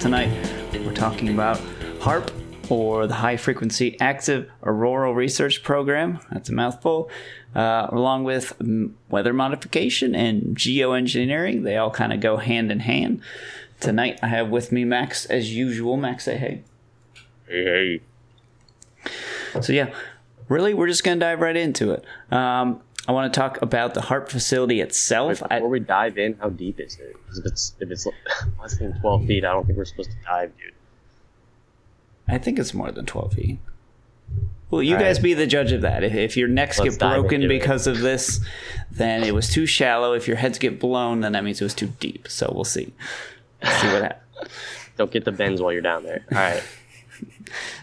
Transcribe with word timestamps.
Tonight, 0.00 0.30
we're 0.72 0.94
talking 0.94 1.28
about 1.30 1.58
HAARP, 2.00 2.30
or 2.70 3.06
the 3.06 3.14
High 3.14 3.36
Frequency 3.36 3.98
Active 4.00 4.50
Auroral 4.62 5.14
Research 5.14 5.62
Program. 5.62 6.18
That's 6.30 6.48
a 6.48 6.52
mouthful. 6.52 7.10
Uh, 7.54 7.88
along 7.90 8.24
with 8.24 8.58
mm, 8.58 8.92
weather 9.08 9.32
modification 9.32 10.14
and 10.14 10.56
geoengineering, 10.56 11.64
they 11.64 11.76
all 11.76 11.90
kind 11.90 12.12
of 12.12 12.20
go 12.20 12.36
hand 12.36 12.70
in 12.70 12.80
hand. 12.80 13.20
Tonight, 13.80 14.18
I 14.22 14.28
have 14.28 14.48
with 14.50 14.72
me 14.72 14.84
Max, 14.84 15.24
as 15.26 15.54
usual. 15.54 15.96
Max, 15.96 16.24
say 16.24 16.36
hey. 16.36 16.62
Hey, 17.48 18.00
So 19.62 19.72
yeah, 19.72 19.94
really, 20.48 20.74
we're 20.74 20.88
just 20.88 21.04
gonna 21.04 21.20
dive 21.20 21.40
right 21.40 21.56
into 21.56 21.92
it. 21.92 22.04
Um, 22.30 22.80
I 23.06 23.12
want 23.12 23.32
to 23.32 23.40
talk 23.40 23.62
about 23.62 23.94
the 23.94 24.02
HAARP 24.02 24.28
facility 24.28 24.82
itself. 24.82 25.42
I, 25.50 25.56
before 25.56 25.70
we 25.70 25.80
dive 25.80 26.18
in, 26.18 26.34
how 26.34 26.50
deep 26.50 26.78
is 26.78 26.98
it? 26.98 27.16
'Cause 27.26 27.38
if 27.38 27.46
it's 27.46 27.74
if 27.80 27.90
it's 27.90 28.06
less 28.60 28.76
than 28.78 29.00
twelve 29.00 29.24
feet, 29.26 29.44
I 29.46 29.52
don't 29.52 29.64
think 29.64 29.78
we're 29.78 29.86
supposed 29.86 30.10
to 30.10 30.16
dive, 30.26 30.52
dude. 30.58 30.72
I 32.28 32.38
think 32.38 32.58
it's 32.58 32.74
more 32.74 32.90
than 32.92 33.06
12 33.06 33.32
feet. 33.32 33.58
Well, 34.70 34.82
you 34.82 34.96
All 34.96 35.00
guys 35.00 35.16
right. 35.16 35.22
be 35.22 35.34
the 35.34 35.46
judge 35.46 35.72
of 35.72 35.80
that. 35.80 36.04
If, 36.04 36.14
if 36.14 36.36
your 36.36 36.48
necks 36.48 36.78
Let's 36.78 36.96
get 36.98 37.00
broken 37.00 37.42
into 37.42 37.46
it. 37.54 37.58
because 37.58 37.86
of 37.86 38.00
this, 38.00 38.40
then 38.90 39.24
it 39.24 39.34
was 39.34 39.48
too 39.48 39.64
shallow. 39.64 40.12
If 40.12 40.28
your 40.28 40.36
heads 40.36 40.58
get 40.58 40.78
blown, 40.78 41.20
then 41.20 41.32
that 41.32 41.42
means 41.42 41.60
it 41.60 41.64
was 41.64 41.74
too 41.74 41.92
deep. 42.00 42.28
So 42.28 42.52
we'll 42.54 42.64
see. 42.64 42.92
see 43.62 43.86
what 43.88 44.02
happens. 44.02 44.50
Don't 44.98 45.10
get 45.10 45.24
the 45.24 45.32
bends 45.32 45.62
while 45.62 45.72
you're 45.72 45.80
down 45.80 46.02
there. 46.04 46.24
All 46.30 46.38
right. 46.38 46.62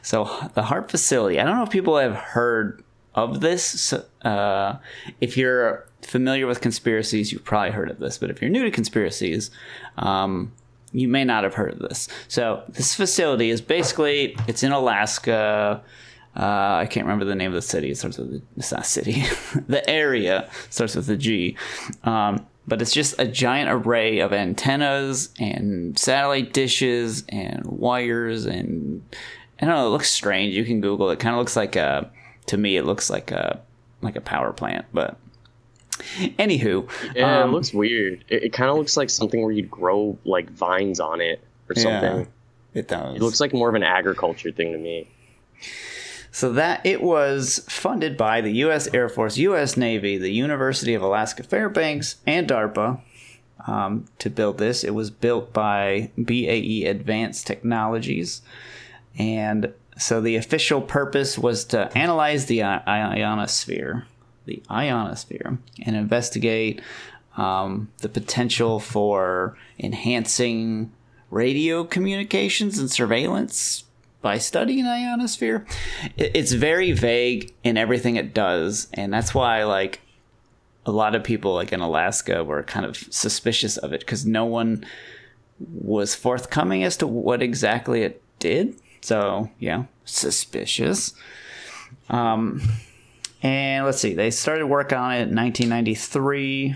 So 0.04 0.26
the 0.54 0.62
HAARP 0.62 0.90
facility. 0.92 1.40
I 1.40 1.44
don't 1.44 1.56
know 1.58 1.64
if 1.64 1.72
people 1.72 1.98
have 1.98 2.14
heard 2.16 2.84
of 3.16 3.42
this. 3.42 3.92
Uh, 4.22 4.78
if 5.20 5.36
you're 5.38 5.88
familiar 6.04 6.46
with 6.46 6.62
conspiracies, 6.62 7.32
you've 7.32 7.44
probably 7.44 7.72
heard 7.72 7.90
of 7.90 7.98
this. 7.98 8.20
But 8.20 8.30
if 8.30 8.42
you're 8.42 8.52
new 8.52 8.64
to 8.64 8.70
conspiracies, 8.70 9.50
um, 9.98 10.52
you 10.96 11.08
may 11.08 11.24
not 11.24 11.44
have 11.44 11.54
heard 11.54 11.74
of 11.74 11.80
this. 11.80 12.08
So 12.28 12.64
this 12.70 12.96
facility 12.96 13.50
is 13.50 13.62
basically 13.62 14.38
it's 14.48 14.64
in 14.64 14.72
Alaska. 14.72 15.84
Uh, 16.36 16.76
I 16.82 16.88
can't 16.90 17.06
remember 17.06 17.26
the 17.26 17.36
name 17.36 17.52
of 17.52 17.56
the 17.56 17.62
city. 17.62 17.92
It 17.92 17.98
starts 17.98 18.18
with 18.18 18.34
a, 18.34 18.42
it's 18.58 18.72
not 18.72 18.86
city. 18.86 19.24
the 19.68 19.88
area 19.90 20.50
starts 20.70 20.96
with 20.96 21.10
a 21.10 21.18
G. 21.18 21.58
Um, 22.04 22.46
but 22.68 22.82
it's 22.82 22.92
just 22.92 23.20
a 23.20 23.28
giant 23.28 23.70
array 23.70 24.20
of 24.20 24.34
antennas 24.34 25.30
and 25.40 25.98
satellite 26.00 26.52
dishes 26.52 27.24
and 27.30 27.64
wires 27.66 28.46
and 28.46 29.04
I 29.62 29.66
don't 29.66 29.76
know. 29.76 29.88
It 29.88 29.92
looks 29.92 30.12
strange. 30.12 30.54
You 30.54 30.66
can 30.66 30.82
Google. 30.82 31.10
It 31.12 31.20
kind 31.20 31.34
of 31.34 31.40
looks 31.40 31.56
like 31.56 31.76
a. 31.76 32.12
To 32.48 32.58
me, 32.58 32.78
it 32.78 32.86
looks 32.86 33.10
like 33.10 33.32
a 33.32 33.62
like 34.02 34.16
a 34.16 34.22
power 34.22 34.52
plant. 34.52 34.86
But 34.94 35.18
anywho, 36.38 36.90
Yeah, 37.16 37.42
um, 37.44 37.50
it 37.50 37.52
looks 37.54 37.74
weird. 37.74 38.24
It, 38.30 38.44
it 38.46 38.54
kind 38.54 38.70
of 38.70 38.78
looks 38.78 38.98
like 38.98 39.10
something 39.10 39.42
where 39.42 39.52
you'd 39.52 39.72
grow 39.72 40.18
like 40.26 40.50
vines 40.50 41.00
on 41.00 41.22
it 41.22 41.42
or 41.70 41.74
Yeah. 41.76 41.84
something. 41.84 42.28
it 42.74 42.88
does. 42.88 43.16
It 43.16 43.22
looks 43.22 43.40
like 43.40 43.54
more 43.54 43.70
of 43.70 43.76
an 43.76 43.84
agriculture 43.84 44.52
thing 44.52 44.72
to 44.74 44.78
me. 44.78 45.08
So 46.32 46.52
that 46.54 46.86
it 46.86 47.02
was 47.02 47.66
funded 47.70 48.18
by 48.18 48.42
the 48.42 48.52
U.S. 48.58 48.90
Air 48.94 49.08
Force, 49.08 49.38
U.S. 49.38 49.78
Navy, 49.78 50.18
the 50.18 50.32
University 50.32 50.94
of 50.94 51.02
Alaska 51.02 51.44
Fairbanks, 51.44 52.18
and 52.28 52.46
DARPA 52.46 53.00
um, 53.68 54.06
to 54.20 54.30
build 54.30 54.58
this. 54.58 54.84
It 54.84 54.94
was 54.94 55.10
built 55.10 55.54
by 55.54 56.12
BAE 56.22 56.84
Advanced 56.88 57.48
Technologies, 57.48 58.42
and 59.18 59.74
so 59.98 60.20
the 60.20 60.36
official 60.36 60.82
purpose 60.82 61.38
was 61.40 61.64
to 61.66 61.90
analyze 61.98 62.48
the 62.48 62.64
ionosphere, 62.64 64.06
the 64.46 64.62
ionosphere, 64.70 65.58
and 65.84 65.96
investigate 65.96 66.82
um, 67.38 67.90
the 68.00 68.10
potential 68.10 68.80
for 68.80 69.58
enhancing 69.80 70.92
radio 71.30 71.84
communications 71.84 72.78
and 72.78 72.90
surveillance 72.90 73.84
by 74.22 74.38
studying 74.38 74.86
ionosphere. 74.86 75.66
It's 76.18 76.54
very 76.54 76.92
vague 76.94 77.54
in 77.64 77.78
everything 77.78 78.16
it 78.16 78.34
does, 78.34 78.88
and 78.94 79.14
that's 79.14 79.36
why 79.36 79.64
like 79.64 80.02
a 80.86 80.92
lot 80.92 81.16
of 81.16 81.24
people 81.24 81.54
like 81.54 81.74
in 81.74 81.80
Alaska 81.80 82.44
were 82.44 82.64
kind 82.64 82.86
of 82.86 82.98
suspicious 82.98 83.78
of 83.78 83.94
it 83.94 84.02
because 84.02 84.26
no 84.26 84.46
one 84.46 84.86
was 85.60 86.16
forthcoming 86.16 86.84
as 86.84 86.98
to 86.98 87.08
what 87.08 87.42
exactly 87.42 88.04
it 88.04 88.22
did. 88.40 88.76
So 89.02 89.50
yeah, 89.60 89.86
suspicious. 90.06 91.14
Um, 92.10 92.62
and 93.46 93.86
let's 93.86 94.00
see, 94.00 94.16
they 94.16 94.32
started 94.32 94.66
work 94.66 94.92
on 94.92 95.12
it 95.12 95.28
in 95.28 95.36
1993. 95.36 96.76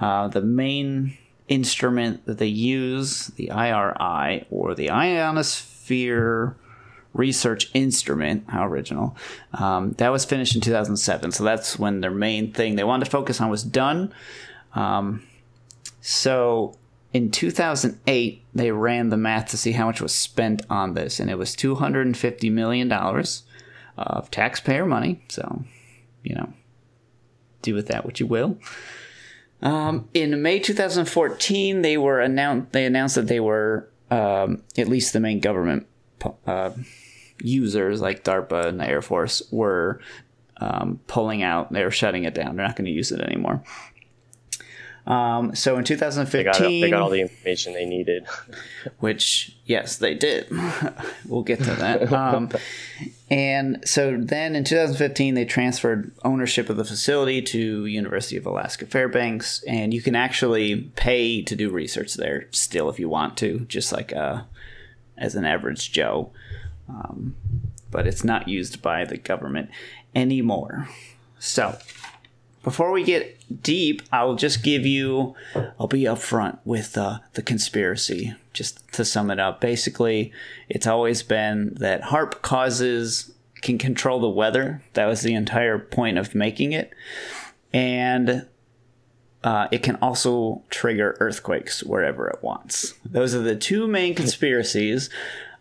Uh, 0.00 0.26
the 0.26 0.40
main 0.40 1.16
instrument 1.46 2.26
that 2.26 2.38
they 2.38 2.48
use, 2.48 3.28
the 3.36 3.52
IRI 3.52 4.44
or 4.50 4.74
the 4.74 4.90
Ionosphere 4.90 6.56
Research 7.14 7.70
Instrument, 7.74 8.42
how 8.48 8.66
original, 8.66 9.16
um, 9.54 9.92
that 9.98 10.08
was 10.08 10.24
finished 10.24 10.56
in 10.56 10.60
2007. 10.60 11.30
So 11.30 11.44
that's 11.44 11.78
when 11.78 12.00
their 12.00 12.10
main 12.10 12.52
thing 12.52 12.74
they 12.74 12.82
wanted 12.82 13.04
to 13.04 13.10
focus 13.12 13.40
on 13.40 13.48
was 13.48 13.62
done. 13.62 14.12
Um, 14.74 15.22
so 16.00 16.76
in 17.12 17.30
2008, 17.30 18.42
they 18.52 18.72
ran 18.72 19.10
the 19.10 19.16
math 19.16 19.50
to 19.50 19.56
see 19.56 19.72
how 19.72 19.86
much 19.86 20.00
was 20.00 20.12
spent 20.12 20.62
on 20.68 20.94
this, 20.94 21.20
and 21.20 21.30
it 21.30 21.38
was 21.38 21.54
250 21.54 22.50
million 22.50 22.88
dollars 22.88 23.44
of 23.98 24.30
taxpayer 24.30 24.86
money. 24.86 25.22
So, 25.28 25.64
you 26.22 26.34
know, 26.34 26.52
do 27.62 27.74
with 27.74 27.88
that 27.88 28.04
what 28.04 28.20
you 28.20 28.26
will. 28.26 28.58
Um, 29.60 30.08
in 30.14 30.40
May 30.40 30.60
2014, 30.60 31.82
they 31.82 31.96
were 31.96 32.20
announced. 32.20 32.72
They 32.72 32.84
announced 32.84 33.16
that 33.16 33.26
they 33.26 33.40
were 33.40 33.88
um, 34.10 34.62
at 34.76 34.88
least 34.88 35.12
the 35.12 35.20
main 35.20 35.40
government 35.40 35.86
uh, 36.46 36.70
users, 37.42 38.00
like 38.00 38.24
DARPA 38.24 38.66
and 38.66 38.80
the 38.80 38.86
Air 38.86 39.02
Force, 39.02 39.42
were 39.50 40.00
um, 40.58 41.00
pulling 41.06 41.42
out. 41.42 41.72
They 41.72 41.84
were 41.84 41.90
shutting 41.90 42.24
it 42.24 42.34
down. 42.34 42.56
They're 42.56 42.66
not 42.66 42.76
going 42.76 42.86
to 42.86 42.92
use 42.92 43.10
it 43.12 43.20
anymore. 43.20 43.62
Um, 45.08 45.54
so 45.54 45.76
in 45.76 45.84
They 45.84 45.94
2015, 45.94 46.44
got 46.44 46.60
they 46.60 46.90
got 46.90 47.00
all 47.00 47.08
the 47.08 47.22
information 47.22 47.72
they 47.72 47.86
needed. 47.86 48.26
which 49.00 49.56
yes 49.64 49.96
they 49.96 50.14
did. 50.14 50.46
We'll 51.26 51.42
get 51.42 51.58
to 51.58 51.74
that. 51.74 52.12
Um, 52.12 52.50
and 53.30 53.86
so 53.86 54.16
then 54.18 54.56
in 54.56 54.64
2015 54.64 55.34
they 55.34 55.44
transferred 55.44 56.12
ownership 56.24 56.70
of 56.70 56.76
the 56.76 56.84
facility 56.84 57.42
to 57.42 57.84
university 57.84 58.38
of 58.38 58.46
alaska 58.46 58.86
fairbanks 58.86 59.62
and 59.64 59.92
you 59.92 60.00
can 60.00 60.16
actually 60.16 60.90
pay 60.96 61.42
to 61.42 61.54
do 61.54 61.68
research 61.68 62.14
there 62.14 62.46
still 62.50 62.88
if 62.88 62.98
you 62.98 63.10
want 63.10 63.36
to 63.38 63.60
just 63.60 63.92
like 63.92 64.14
uh, 64.14 64.42
as 65.18 65.34
an 65.34 65.44
average 65.44 65.92
joe. 65.92 66.32
Um, 66.88 67.36
but 67.90 68.06
it's 68.06 68.24
not 68.24 68.48
used 68.48 68.80
by 68.80 69.04
the 69.04 69.18
government 69.18 69.70
anymore. 70.14 70.88
So 71.38 71.78
before 72.62 72.92
we 72.92 73.02
get 73.04 73.62
deep, 73.62 74.02
I'll 74.12 74.34
just 74.34 74.62
give 74.62 74.84
you, 74.84 75.34
I'll 75.78 75.86
be 75.86 76.02
upfront 76.02 76.58
with 76.64 76.98
uh, 76.98 77.18
the 77.34 77.42
conspiracy, 77.42 78.34
just 78.52 78.92
to 78.92 79.04
sum 79.04 79.30
it 79.30 79.38
up. 79.38 79.60
Basically, 79.60 80.32
it's 80.68 80.86
always 80.86 81.22
been 81.22 81.74
that 81.74 82.02
HAARP 82.02 82.42
causes, 82.42 83.32
can 83.62 83.78
control 83.78 84.20
the 84.20 84.28
weather. 84.28 84.82
That 84.94 85.06
was 85.06 85.22
the 85.22 85.34
entire 85.34 85.78
point 85.78 86.18
of 86.18 86.34
making 86.34 86.72
it. 86.72 86.92
And 87.72 88.46
uh, 89.44 89.68
it 89.70 89.82
can 89.82 89.96
also 89.96 90.62
trigger 90.70 91.16
earthquakes 91.20 91.82
wherever 91.82 92.28
it 92.28 92.42
wants. 92.42 92.94
Those 93.04 93.34
are 93.34 93.40
the 93.40 93.56
two 93.56 93.86
main 93.86 94.14
conspiracies 94.14 95.10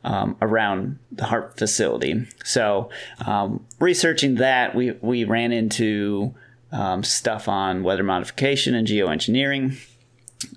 um, 0.04 0.38
around 0.42 1.00
the 1.12 1.26
HAARP 1.26 1.58
facility. 1.58 2.28
So, 2.44 2.90
um, 3.26 3.66
researching 3.80 4.36
that, 4.36 4.74
we, 4.74 4.92
we 5.02 5.24
ran 5.24 5.52
into 5.52 6.34
um, 6.72 7.04
stuff 7.04 7.48
on 7.48 7.84
weather 7.84 8.04
modification 8.04 8.76
and 8.76 8.88
geoengineering. 8.88 9.78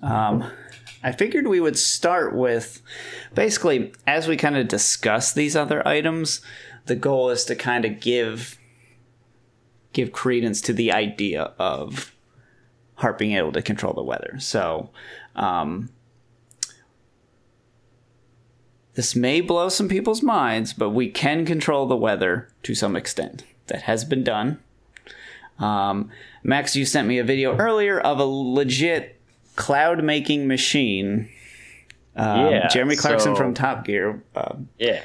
Um, 0.02 0.50
I 1.02 1.12
figured 1.12 1.46
we 1.46 1.60
would 1.60 1.78
start 1.78 2.34
with 2.34 2.82
basically, 3.34 3.92
as 4.06 4.28
we 4.28 4.36
kind 4.36 4.56
of 4.56 4.68
discuss 4.68 5.32
these 5.32 5.56
other 5.56 5.86
items, 5.86 6.40
the 6.86 6.96
goal 6.96 7.30
is 7.30 7.44
to 7.46 7.54
kind 7.54 7.84
of 7.84 8.00
give 8.00 8.58
give 9.92 10.12
credence 10.12 10.60
to 10.60 10.72
the 10.72 10.92
idea 10.92 11.52
of 11.58 12.14
HAARP 12.98 13.18
being 13.18 13.32
able 13.32 13.52
to 13.52 13.62
control 13.62 13.92
the 13.92 14.04
weather. 14.04 14.36
So, 14.38 14.90
um, 15.34 15.90
this 18.94 19.16
may 19.16 19.40
blow 19.40 19.68
some 19.68 19.88
people's 19.88 20.22
minds, 20.22 20.72
but 20.72 20.90
we 20.90 21.10
can 21.10 21.44
control 21.44 21.86
the 21.86 21.96
weather 21.96 22.48
to 22.62 22.74
some 22.74 22.94
extent. 22.94 23.44
That 23.66 23.82
has 23.82 24.04
been 24.04 24.24
done. 24.24 24.58
Um, 25.60 26.10
Max, 26.42 26.74
you 26.74 26.84
sent 26.84 27.06
me 27.06 27.18
a 27.18 27.24
video 27.24 27.56
earlier 27.56 28.00
of 28.00 28.18
a 28.18 28.24
legit 28.24 29.20
cloud 29.56 30.02
making 30.02 30.48
machine. 30.48 31.28
Um, 32.16 32.50
Yeah, 32.50 32.68
Jeremy 32.68 32.96
Clarkson 32.96 33.34
so- 33.34 33.36
from 33.36 33.54
Top 33.54 33.84
Gear 33.84 34.22
uh, 34.34 34.54
Yeah, 34.78 35.04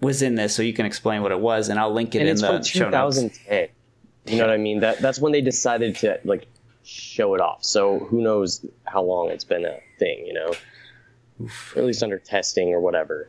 was 0.00 0.22
in 0.22 0.36
this, 0.36 0.54
so 0.54 0.62
you 0.62 0.72
can 0.72 0.86
explain 0.86 1.22
what 1.22 1.32
it 1.32 1.40
was, 1.40 1.68
and 1.68 1.78
I'll 1.78 1.92
link 1.92 2.14
it 2.14 2.20
and 2.20 2.28
in 2.28 2.32
it's 2.32 2.40
the 2.40 2.46
from 2.48 2.62
show 2.62 2.88
notes. 2.90 3.16
2010. 3.16 3.68
You 4.26 4.38
know 4.38 4.46
what 4.46 4.54
I 4.54 4.56
mean? 4.56 4.80
That 4.80 4.98
that's 5.00 5.18
when 5.20 5.32
they 5.32 5.40
decided 5.40 5.94
to 5.96 6.18
like 6.24 6.46
show 6.84 7.34
it 7.34 7.40
off. 7.40 7.64
So 7.64 7.98
who 8.00 8.22
knows 8.22 8.64
how 8.84 9.02
long 9.02 9.30
it's 9.30 9.44
been 9.44 9.64
a 9.64 9.78
thing? 9.98 10.26
You 10.26 10.34
know, 10.34 10.52
or 11.40 11.48
at 11.76 11.84
least 11.84 12.02
under 12.02 12.18
testing 12.18 12.70
or 12.74 12.80
whatever. 12.80 13.28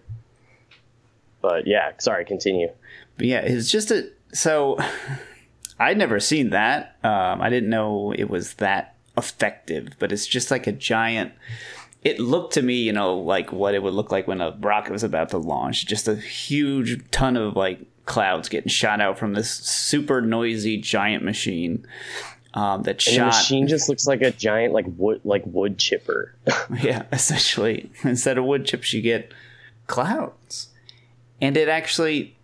But 1.42 1.68
yeah, 1.68 1.92
sorry. 2.00 2.26
Continue. 2.26 2.70
But 3.18 3.28
yeah, 3.28 3.40
it's 3.42 3.70
just 3.70 3.92
a 3.92 4.10
so 4.34 4.78
I'd 5.80 5.98
never 5.98 6.20
seen 6.20 6.50
that. 6.52 6.96
Um, 7.04 7.42
I 7.42 7.50
didn't 7.50 7.70
know 7.70 8.14
it 8.16 8.30
was 8.30 8.56
that 8.56 8.96
effective, 9.18 9.90
but 10.00 10.12
it's 10.12 10.28
just 10.28 10.52
like 10.52 10.68
a 10.68 10.72
giant. 10.72 11.34
It 12.04 12.20
looked 12.20 12.54
to 12.54 12.62
me, 12.62 12.76
you 12.76 12.94
know, 12.94 13.18
like 13.18 13.52
what 13.52 13.74
it 13.74 13.84
would 13.84 13.94
look 13.94 14.12
like 14.12 14.28
when 14.28 14.42
a 14.42 14.56
rocket 14.60 14.92
was 14.92 15.04
about 15.04 15.30
to 15.30 15.38
launch. 15.38 15.86
Just 15.86 16.08
a 16.08 16.16
huge 16.16 17.10
ton 17.12 17.36
of 17.36 17.56
like 17.56 17.80
clouds 18.06 18.50
getting 18.50 18.70
shot 18.70 19.02
out 19.02 19.20
from 19.20 19.34
this 19.34 19.52
super 19.52 20.22
noisy 20.22 20.78
giant 20.78 21.24
machine 21.24 21.86
um, 22.54 22.84
that 22.84 23.06
And 23.08 23.18
the 23.18 23.26
machine 23.26 23.68
just 23.68 23.90
looks 23.90 24.08
like 24.08 24.22
a 24.22 24.32
giant 24.32 24.74
like 24.74 24.86
wood 24.98 25.22
like 25.24 25.44
wood 25.46 25.78
chipper. 25.78 26.34
Yeah, 26.82 27.04
essentially, 27.12 27.92
instead 28.04 28.38
of 28.38 28.46
wood 28.46 28.66
chips, 28.66 28.94
you 28.94 29.02
get 29.02 29.32
clouds. 29.86 30.70
And 31.40 31.56
it 31.56 31.70
actually 31.70 32.36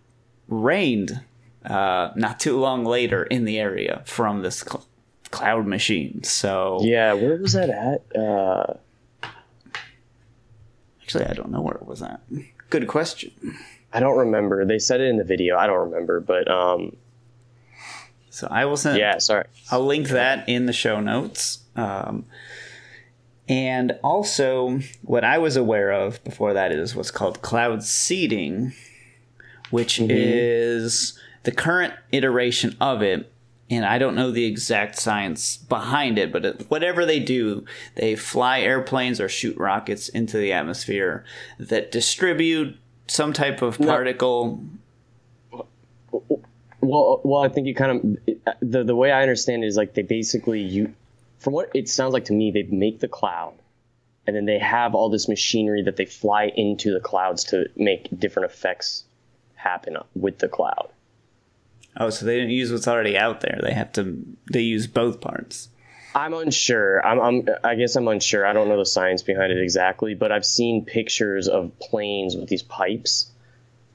rained 0.46 1.20
uh, 1.64 2.10
not 2.16 2.40
too 2.40 2.58
long 2.58 2.84
later 2.84 3.22
in 3.24 3.44
the 3.44 3.58
area 3.58 4.02
from 4.06 4.42
this 4.42 4.60
cl- 4.60 4.86
cloud 5.30 5.66
machine. 5.66 6.22
So, 6.24 6.78
yeah, 6.82 7.12
where 7.14 7.36
was 7.38 7.52
that 7.54 7.70
at? 7.70 8.16
Uh, 8.20 8.74
actually, 11.02 11.26
I 11.26 11.32
don't 11.34 11.50
know 11.50 11.60
where 11.60 11.74
it 11.74 11.86
was 11.86 12.02
at. 12.02 12.20
Good 12.70 12.88
question. 12.88 13.30
I 13.92 14.00
don't 14.00 14.18
remember. 14.18 14.64
They 14.64 14.78
said 14.78 15.00
it 15.00 15.04
in 15.08 15.16
the 15.18 15.24
video. 15.24 15.56
I 15.56 15.66
don't 15.66 15.90
remember, 15.90 16.20
but 16.20 16.50
um, 16.50 16.96
So, 18.30 18.48
I 18.50 18.64
will 18.64 18.76
send. 18.76 18.98
yeah. 18.98 19.18
Sorry. 19.18 19.44
I'll 19.70 19.84
link 19.86 20.08
that 20.08 20.48
in 20.48 20.66
the 20.66 20.72
show 20.72 21.00
notes. 21.00 21.58
Um, 21.76 22.24
and 23.48 23.98
also, 24.02 24.80
what 25.02 25.22
I 25.22 25.38
was 25.38 25.56
aware 25.56 25.92
of 25.92 26.22
before 26.24 26.54
that 26.54 26.72
is 26.72 26.96
what's 26.96 27.10
called 27.10 27.42
cloud 27.42 27.84
seeding, 27.84 28.72
which 29.70 30.00
is 30.00 31.18
the 31.44 31.52
current 31.52 31.94
iteration 32.10 32.76
of 32.80 33.02
it. 33.02 33.30
And 33.70 33.86
I 33.86 33.96
don't 33.96 34.14
know 34.14 34.30
the 34.30 34.44
exact 34.44 34.98
science 34.98 35.56
behind 35.56 36.18
it, 36.18 36.30
but 36.30 36.68
whatever 36.68 37.06
they 37.06 37.18
do, 37.18 37.64
they 37.94 38.14
fly 38.14 38.60
airplanes 38.60 39.20
or 39.20 39.28
shoot 39.28 39.56
rockets 39.56 40.10
into 40.10 40.36
the 40.36 40.52
atmosphere 40.52 41.24
that 41.58 41.90
distribute 41.90 42.76
some 43.08 43.32
type 43.32 43.62
of 43.62 43.78
particle. 43.78 44.62
Well, 46.80 47.22
well, 47.24 47.42
I 47.42 47.48
think 47.48 47.66
you 47.66 47.74
kind 47.74 48.18
of 48.28 48.36
the 48.60 48.84
the 48.84 48.94
way 48.94 49.10
I 49.10 49.22
understand 49.22 49.64
it 49.64 49.68
is 49.68 49.76
like 49.76 49.94
they 49.94 50.02
basically 50.02 50.60
you, 50.60 50.92
from 51.38 51.54
what 51.54 51.70
it 51.74 51.88
sounds 51.88 52.12
like 52.12 52.26
to 52.26 52.34
me, 52.34 52.50
they 52.50 52.64
make 52.64 53.00
the 53.00 53.08
cloud, 53.08 53.54
and 54.26 54.36
then 54.36 54.44
they 54.44 54.58
have 54.58 54.94
all 54.94 55.08
this 55.08 55.26
machinery 55.26 55.82
that 55.82 55.96
they 55.96 56.04
fly 56.04 56.52
into 56.54 56.92
the 56.92 57.00
clouds 57.00 57.44
to 57.44 57.70
make 57.76 58.08
different 58.20 58.52
effects 58.52 59.04
happen 59.54 59.96
with 60.14 60.38
the 60.38 60.48
cloud. 60.48 60.90
Oh, 61.96 62.10
so 62.10 62.26
they 62.26 62.36
didn't 62.36 62.50
use 62.50 62.72
what's 62.72 62.88
already 62.88 63.16
out 63.16 63.40
there. 63.40 63.60
They 63.62 63.72
have 63.72 63.92
to. 63.92 64.24
They 64.52 64.62
use 64.62 64.86
both 64.86 65.20
parts. 65.20 65.68
I'm 66.14 66.32
unsure. 66.34 67.04
I'm, 67.04 67.20
I'm 67.20 67.48
I 67.64 67.74
guess 67.74 67.96
I'm 67.96 68.08
unsure. 68.08 68.46
I 68.46 68.52
don't 68.52 68.68
know 68.68 68.78
the 68.78 68.86
science 68.86 69.22
behind 69.22 69.52
it 69.52 69.60
exactly, 69.60 70.14
but 70.14 70.30
I've 70.30 70.46
seen 70.46 70.84
pictures 70.84 71.48
of 71.48 71.76
planes 71.80 72.36
with 72.36 72.48
these 72.48 72.62
pipes. 72.62 73.30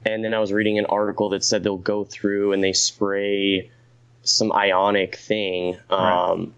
And 0.06 0.24
then 0.24 0.34
I 0.34 0.40
was 0.40 0.54
reading 0.54 0.80
an 0.80 0.86
article 0.86 1.30
that 1.30 1.44
said 1.44 1.64
they'll 1.64 1.78
go 1.78 2.06
through 2.06 2.54
and 2.54 2.64
they 2.64 2.74
spray 2.74 3.70
some 4.24 4.52
ionic 4.52 5.16
thing. 5.16 5.78
Um, 5.90 6.56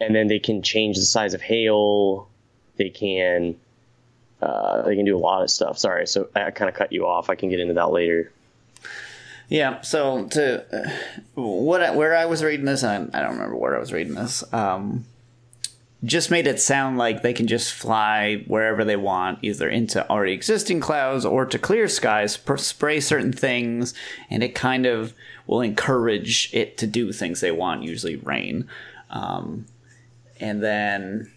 and 0.00 0.14
then 0.14 0.28
they 0.28 0.38
can 0.38 0.62
change 0.62 0.96
the 0.96 1.04
size 1.04 1.34
of 1.34 1.40
hail. 1.40 2.28
They 2.76 2.90
can 2.90 3.56
uh, 4.40 4.82
they 4.82 4.94
can 4.94 5.04
do 5.04 5.16
a 5.16 5.18
lot 5.18 5.42
of 5.42 5.50
stuff. 5.50 5.78
Sorry, 5.78 6.06
so 6.06 6.28
I 6.34 6.50
kind 6.50 6.68
of 6.68 6.74
cut 6.74 6.92
you 6.92 7.06
off. 7.06 7.28
I 7.28 7.34
can 7.34 7.48
get 7.48 7.60
into 7.60 7.74
that 7.74 7.90
later. 7.90 8.32
Yeah. 9.48 9.80
So 9.80 10.26
to 10.28 10.86
uh, 10.86 10.90
what 11.34 11.82
I, 11.82 11.90
where 11.94 12.16
I 12.16 12.26
was 12.26 12.42
reading 12.42 12.66
this, 12.66 12.84
I, 12.84 12.96
I 12.96 13.22
don't 13.22 13.32
remember 13.32 13.56
where 13.56 13.76
I 13.76 13.80
was 13.80 13.92
reading 13.92 14.14
this. 14.14 14.44
Um, 14.52 15.06
just 16.04 16.30
made 16.30 16.46
it 16.46 16.60
sound 16.60 16.96
like 16.96 17.22
they 17.22 17.32
can 17.32 17.48
just 17.48 17.72
fly 17.72 18.44
wherever 18.46 18.84
they 18.84 18.96
want, 18.96 19.40
either 19.42 19.68
into 19.68 20.08
already 20.08 20.32
existing 20.32 20.80
clouds 20.80 21.24
or 21.24 21.44
to 21.44 21.58
clear 21.58 21.88
skies, 21.88 22.38
spray 22.56 23.00
certain 23.00 23.32
things, 23.32 23.94
and 24.30 24.44
it 24.44 24.54
kind 24.54 24.86
of 24.86 25.12
will 25.46 25.60
encourage 25.60 26.50
it 26.54 26.78
to 26.78 26.86
do 26.86 27.10
things 27.10 27.40
they 27.40 27.50
want, 27.50 27.82
usually 27.82 28.14
rain. 28.14 28.68
Um, 29.10 29.66
and 30.38 30.62
then 30.62 31.32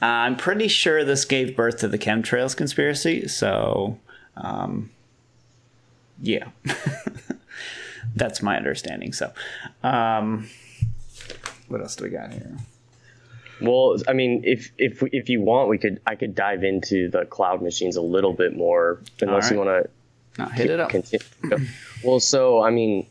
I'm 0.00 0.36
pretty 0.36 0.68
sure 0.68 1.04
this 1.04 1.24
gave 1.24 1.56
birth 1.56 1.78
to 1.78 1.88
the 1.88 1.98
chemtrails 1.98 2.56
conspiracy. 2.56 3.26
So, 3.26 3.98
um, 4.36 4.90
yeah, 6.22 6.48
that's 8.16 8.42
my 8.42 8.56
understanding. 8.56 9.12
So, 9.12 9.32
um, 9.82 10.48
what 11.68 11.80
else 11.80 11.96
do 11.96 12.04
we 12.04 12.10
got 12.10 12.32
here? 12.32 12.56
Well, 13.60 13.96
I 14.06 14.12
mean, 14.12 14.42
if 14.44 14.70
if 14.78 15.02
if 15.12 15.28
you 15.28 15.40
want, 15.40 15.68
we 15.68 15.78
could 15.78 16.00
I 16.06 16.14
could 16.14 16.34
dive 16.34 16.62
into 16.62 17.10
the 17.10 17.24
cloud 17.24 17.60
machines 17.62 17.96
a 17.96 18.02
little 18.02 18.32
bit 18.32 18.56
more, 18.56 19.00
unless 19.20 19.50
you 19.50 19.58
want 19.58 19.68
to 19.68 19.90
No, 20.42 20.48
hit 20.50 20.70
it 20.70 20.78
up. 20.80 20.90
continue. 20.90 21.66
well, 22.04 22.20
so 22.20 22.62
I 22.62 22.70
mean, 22.70 23.06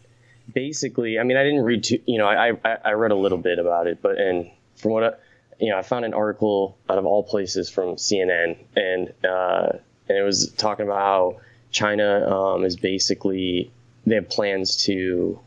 basically, 0.54 1.20
I 1.20 1.24
mean, 1.24 1.36
I 1.38 1.44
didn't 1.44 1.64
read 1.64 1.84
too, 1.84 2.00
you 2.06 2.18
know, 2.18 2.28
I, 2.28 2.52
I 2.64 2.78
I 2.86 2.92
read 2.94 3.12
a 3.12 3.16
little 3.16 3.38
bit 3.38 3.60
about 3.60 3.88
it, 3.88 4.02
but 4.02 4.18
and 4.18 4.50
from 4.78 4.92
what 4.92 5.04
I, 5.04 5.12
you 5.60 5.70
know, 5.72 5.78
I 5.78 5.82
found 5.82 6.06
an 6.06 6.14
article 6.14 6.78
out 6.90 6.98
of 6.98 7.06
all 7.06 7.24
places 7.24 7.70
from 7.70 7.96
CNN, 7.98 8.56
and 8.78 9.14
uh, 9.26 9.70
and 10.08 10.18
it 10.18 10.24
was 10.24 10.52
talking 10.54 10.86
about 10.86 11.00
how 11.00 11.42
China 11.72 12.26
um, 12.34 12.64
is 12.64 12.78
basically 12.78 13.70
they 14.08 14.16
have 14.16 14.30
plans 14.30 14.78
to 14.86 15.40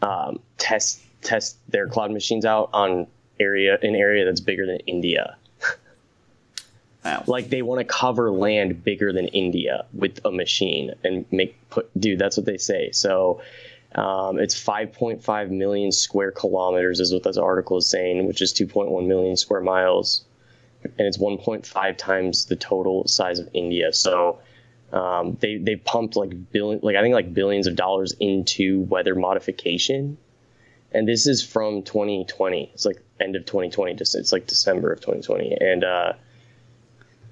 um, 0.00 0.40
test 0.58 1.00
test 1.22 1.56
their 1.70 1.88
cloud 1.88 2.12
machines 2.12 2.44
out 2.44 2.70
on 2.72 3.06
area 3.40 3.78
an 3.82 3.96
area 3.96 4.24
that's 4.24 4.40
bigger 4.40 4.66
than 4.66 4.78
India. 4.86 5.36
Wow. 7.04 7.24
like 7.26 7.50
they 7.50 7.60
want 7.60 7.80
to 7.80 7.84
cover 7.84 8.30
land 8.30 8.82
bigger 8.82 9.12
than 9.12 9.28
India 9.28 9.84
with 9.92 10.24
a 10.24 10.30
machine 10.30 10.94
and 11.04 11.26
make 11.30 11.54
put 11.68 11.90
dude 12.00 12.18
that's 12.18 12.36
what 12.36 12.46
they 12.46 12.56
say. 12.56 12.92
So 12.92 13.42
um, 13.94 14.38
it's 14.38 14.54
5.5 14.54 15.50
million 15.50 15.92
square 15.92 16.30
kilometers 16.30 17.00
is 17.00 17.12
what 17.12 17.22
this 17.24 17.36
article 17.36 17.76
is 17.76 17.86
saying 17.86 18.26
which 18.26 18.40
is 18.40 18.54
2.1 18.54 19.06
million 19.06 19.36
square 19.36 19.60
miles. 19.60 20.24
And 20.82 21.06
it's 21.06 21.18
1.5 21.18 21.96
times 21.98 22.46
the 22.46 22.56
total 22.56 23.06
size 23.08 23.38
of 23.38 23.48
India. 23.52 23.92
So 23.92 24.38
um, 24.92 25.36
they 25.40 25.56
they 25.56 25.76
pumped 25.76 26.16
like 26.16 26.52
billion 26.52 26.80
like 26.82 26.96
I 26.96 27.02
think 27.02 27.14
like 27.14 27.32
billions 27.34 27.66
of 27.66 27.76
dollars 27.76 28.14
into 28.20 28.80
weather 28.80 29.14
modification. 29.14 30.18
And 30.92 31.08
this 31.08 31.26
is 31.26 31.42
from 31.44 31.82
2020 31.82 32.70
it's 32.72 32.84
like 32.84 33.02
end 33.18 33.34
of 33.34 33.44
2020 33.46 33.96
it's 34.00 34.32
like 34.32 34.46
December 34.46 34.92
of 34.92 35.00
2020 35.00 35.56
and 35.60 35.82
uh 35.82 36.12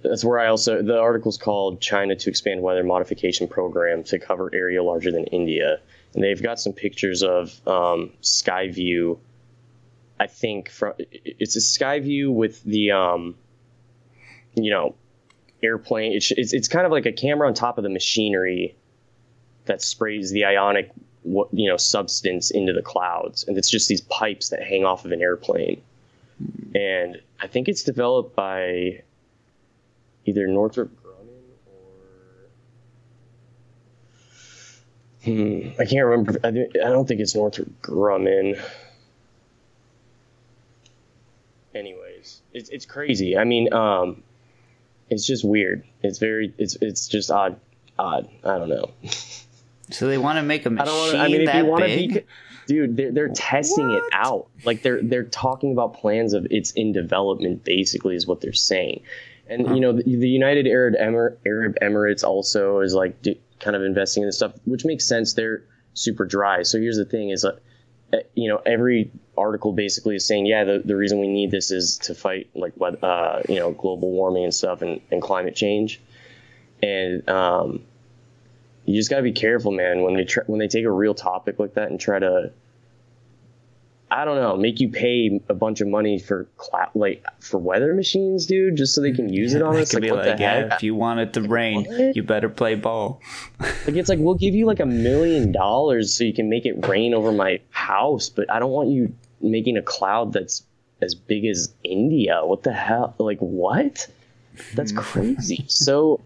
that's 0.03 0.25
where 0.25 0.39
I 0.39 0.49
also 0.49 0.83
the 0.83 0.99
article's 0.99 1.39
called 1.39 1.81
China 1.81 2.15
to 2.17 2.31
expand 2.31 2.61
weather 2.61 2.83
modification 2.83 3.49
program 3.49 4.03
to 4.05 4.19
cover 4.19 4.51
area 4.53 4.83
larger 4.83 5.13
than 5.13 5.25
India, 5.25 5.79
and 6.15 6.23
they've 6.23 6.43
got 6.43 6.61
some 6.61 6.73
pictures 6.73 7.23
of 7.23 7.67
um, 7.67 8.13
Skyview. 8.23 9.19
I 10.19 10.27
think 10.27 10.71
from 10.71 10.95
it's 10.99 11.57
a 11.57 11.61
Skyview 11.61 12.33
with 12.33 12.63
the 12.65 12.93
um, 12.93 13.37
you 14.55 14.71
know 14.71 14.95
airplane. 15.63 16.13
It's, 16.13 16.31
it's 16.33 16.53
it's 16.53 16.69
kind 16.69 16.87
of 16.87 16.93
like 16.93 17.07
a 17.07 17.13
camera 17.13 17.47
on 17.49 17.55
top 17.55 17.79
of 17.79 17.85
the 17.85 17.91
machinery 17.91 18.75
that 19.67 19.81
sprays 19.83 20.31
the 20.33 20.45
ionic 20.45 20.91
you 21.25 21.69
know 21.69 21.77
substance 21.77 22.51
into 22.51 22.73
the 22.73 22.83
clouds, 22.83 23.45
and 23.47 23.57
it's 23.57 23.71
just 23.71 23.89
these 23.89 24.01
pipes 24.03 24.49
that 24.51 24.63
hang 24.63 24.85
off 24.85 25.05
of 25.05 25.13
an 25.13 25.23
airplane. 25.23 25.81
And 26.75 27.21
I 27.41 27.47
think 27.47 27.69
it's 27.69 27.83
developed 27.85 28.35
by 28.35 29.03
either 30.25 30.47
Northrop 30.49 30.91
Grumman 31.03 31.39
or 35.25 35.31
hmm, 35.33 35.69
I 35.81 35.85
can't 35.85 36.07
remember. 36.07 36.39
I, 36.43 36.51
don't- 36.51 36.77
I 36.85 36.89
don't 36.89 37.07
think 37.07 37.21
it's 37.21 37.35
Northrop 37.37 37.69
Grumman. 37.83 38.61
Anyways, 41.75 42.43
it's 42.53 42.69
it's 42.71 42.85
crazy. 42.87 43.37
I 43.37 43.45
mean, 43.45 43.73
um, 43.73 44.23
it's 45.13 45.27
just 45.27 45.45
weird. 45.45 45.85
It's 46.03 46.19
very 46.19 46.53
it's 46.59 46.77
it's 46.81 47.09
just 47.09 47.31
odd. 47.31 47.61
Odd. 47.99 48.29
I 48.45 48.59
don't 48.59 48.69
know. 48.69 48.91
So 49.91 50.07
they 50.07 50.19
want 50.19 50.39
to 50.39 50.43
make 50.43 50.65
a 50.65 50.71
I 50.71 50.73
machine 50.73 50.87
don't 50.87 50.99
want. 50.99 51.17
I 51.17 51.29
mean, 51.29 51.41
if 51.43 51.47
that 51.47 51.57
you 51.57 51.67
want 51.67 51.83
to 51.83 51.89
big. 51.89 52.15
be, 52.15 52.25
dude 52.67 52.97
they're, 52.97 53.13
they're 53.13 53.29
testing 53.29 53.91
it 53.91 54.03
out 54.13 54.49
like 54.65 54.83
they're 54.83 55.03
they're 55.03 55.25
talking 55.25 55.73
about 55.73 55.95
plans 55.95 56.33
of 56.33 56.47
it's 56.51 56.71
in 56.73 56.93
development 56.93 57.65
basically 57.65 58.15
is 58.15 58.27
what 58.27 58.41
they're 58.41 58.53
saying 58.53 59.03
and 59.49 59.75
you 59.75 59.81
know 59.81 59.93
the, 59.93 60.03
the 60.05 60.29
united 60.29 60.67
arab 60.67 60.95
Emir- 60.95 61.39
arab 61.47 61.77
emirates 61.83 62.25
also 62.25 62.81
is 62.81 62.95
like 62.95 63.21
d- 63.23 63.41
kind 63.61 63.77
of 63.77 63.83
investing 63.83 64.23
in 64.23 64.29
this 64.29 64.37
stuff 64.37 64.53
which 64.65 64.85
makes 64.85 65.05
sense 65.07 65.35
they're 65.35 65.65
super 65.95 66.25
dry 66.25 66.63
so 66.63 66.79
here's 66.79 66.97
the 66.97 67.05
thing 67.05 67.31
is 67.31 67.45
like 67.45 67.55
uh, 67.55 67.59
you 68.35 68.49
know 68.49 68.61
every 68.67 69.11
article 69.37 69.73
basically 69.73 70.17
is 70.17 70.27
saying 70.27 70.45
yeah 70.45 70.65
the, 70.65 70.83
the 70.85 70.95
reason 70.95 71.19
we 71.21 71.29
need 71.29 71.51
this 71.51 71.71
is 71.71 71.99
to 71.99 72.15
fight 72.15 72.49
like 72.55 72.73
what 72.75 73.03
uh, 73.03 73.41
you 73.49 73.57
know 73.57 73.71
global 73.73 74.11
warming 74.11 74.45
and 74.45 74.55
stuff 74.55 74.83
and, 74.83 75.01
and 75.11 75.23
climate 75.23 75.57
change. 75.57 76.01
And 76.83 77.29
um, 77.29 77.85
you 78.85 78.97
just 78.97 79.09
got 79.11 79.19
to 79.19 79.23
be 79.23 79.33
careful, 79.33 79.71
man, 79.71 80.03
when 80.03 80.15
they 80.15 80.25
try, 80.25 80.43
when 80.47 80.59
they 80.59 80.69
take 80.69 80.85
a 80.85 80.91
real 80.91 81.15
topic 81.15 81.59
like 81.59 81.75
that 81.75 81.91
and 81.91 82.01
try 82.01 82.19
to, 82.19 82.53
I 84.15 84.27
don't 84.27 84.37
know, 84.37 84.57
make 84.57 84.79
you 84.79 84.91
pay 84.91 85.41
a 85.49 85.55
bunch 85.55 85.81
of 85.81 85.89
money 85.89 86.19
for 86.19 86.47
cla- 86.59 86.91
like 86.95 87.25
for 87.41 87.57
weather 87.59 87.95
machines, 87.95 88.45
dude, 88.45 88.77
just 88.77 88.95
so 88.95 89.01
they 89.01 89.13
can 89.13 89.33
use 89.33 89.55
it 89.55 89.63
on 89.63 89.77
us. 89.77 89.95
Like, 89.95 90.03
be 90.03 90.11
what 90.11 90.27
like, 90.27 90.37
the 90.37 90.43
yeah, 90.43 90.55
heck? 90.65 90.73
if 90.75 90.83
you 90.83 90.95
want 90.95 91.21
it 91.21 91.33
to 91.33 91.43
rain, 91.43 91.85
what? 91.85 92.15
you 92.15 92.23
better 92.23 92.49
play 92.49 92.75
ball. 92.75 93.21
Like 93.87 93.97
it's 93.97 94.09
like 94.09 94.21
we'll 94.21 94.35
give 94.35 94.55
you 94.55 94.67
like 94.67 94.79
a 94.79 94.87
million 94.87 95.51
dollars 95.51 96.17
so 96.17 96.23
you 96.23 96.33
can 96.33 96.49
make 96.49 96.67
it 96.67 96.87
rain 96.87 97.15
over 97.15 97.33
my 97.33 97.59
house, 97.71 98.29
but 98.29 98.49
I 98.51 98.61
don't 98.61 98.71
want 98.71 98.91
you 98.91 99.13
making 99.41 99.77
a 99.77 99.83
cloud 99.83 100.33
that's 100.33 100.65
as 101.01 101.15
big 101.15 101.45
as 101.47 101.73
India. 101.83 102.43
What 102.45 102.63
the 102.63 102.73
hell? 102.73 103.15
Like 103.19 103.39
what? 103.39 104.07
That's 104.75 104.93
hmm. 104.93 104.99
crazy. 104.99 105.65
so, 105.67 106.21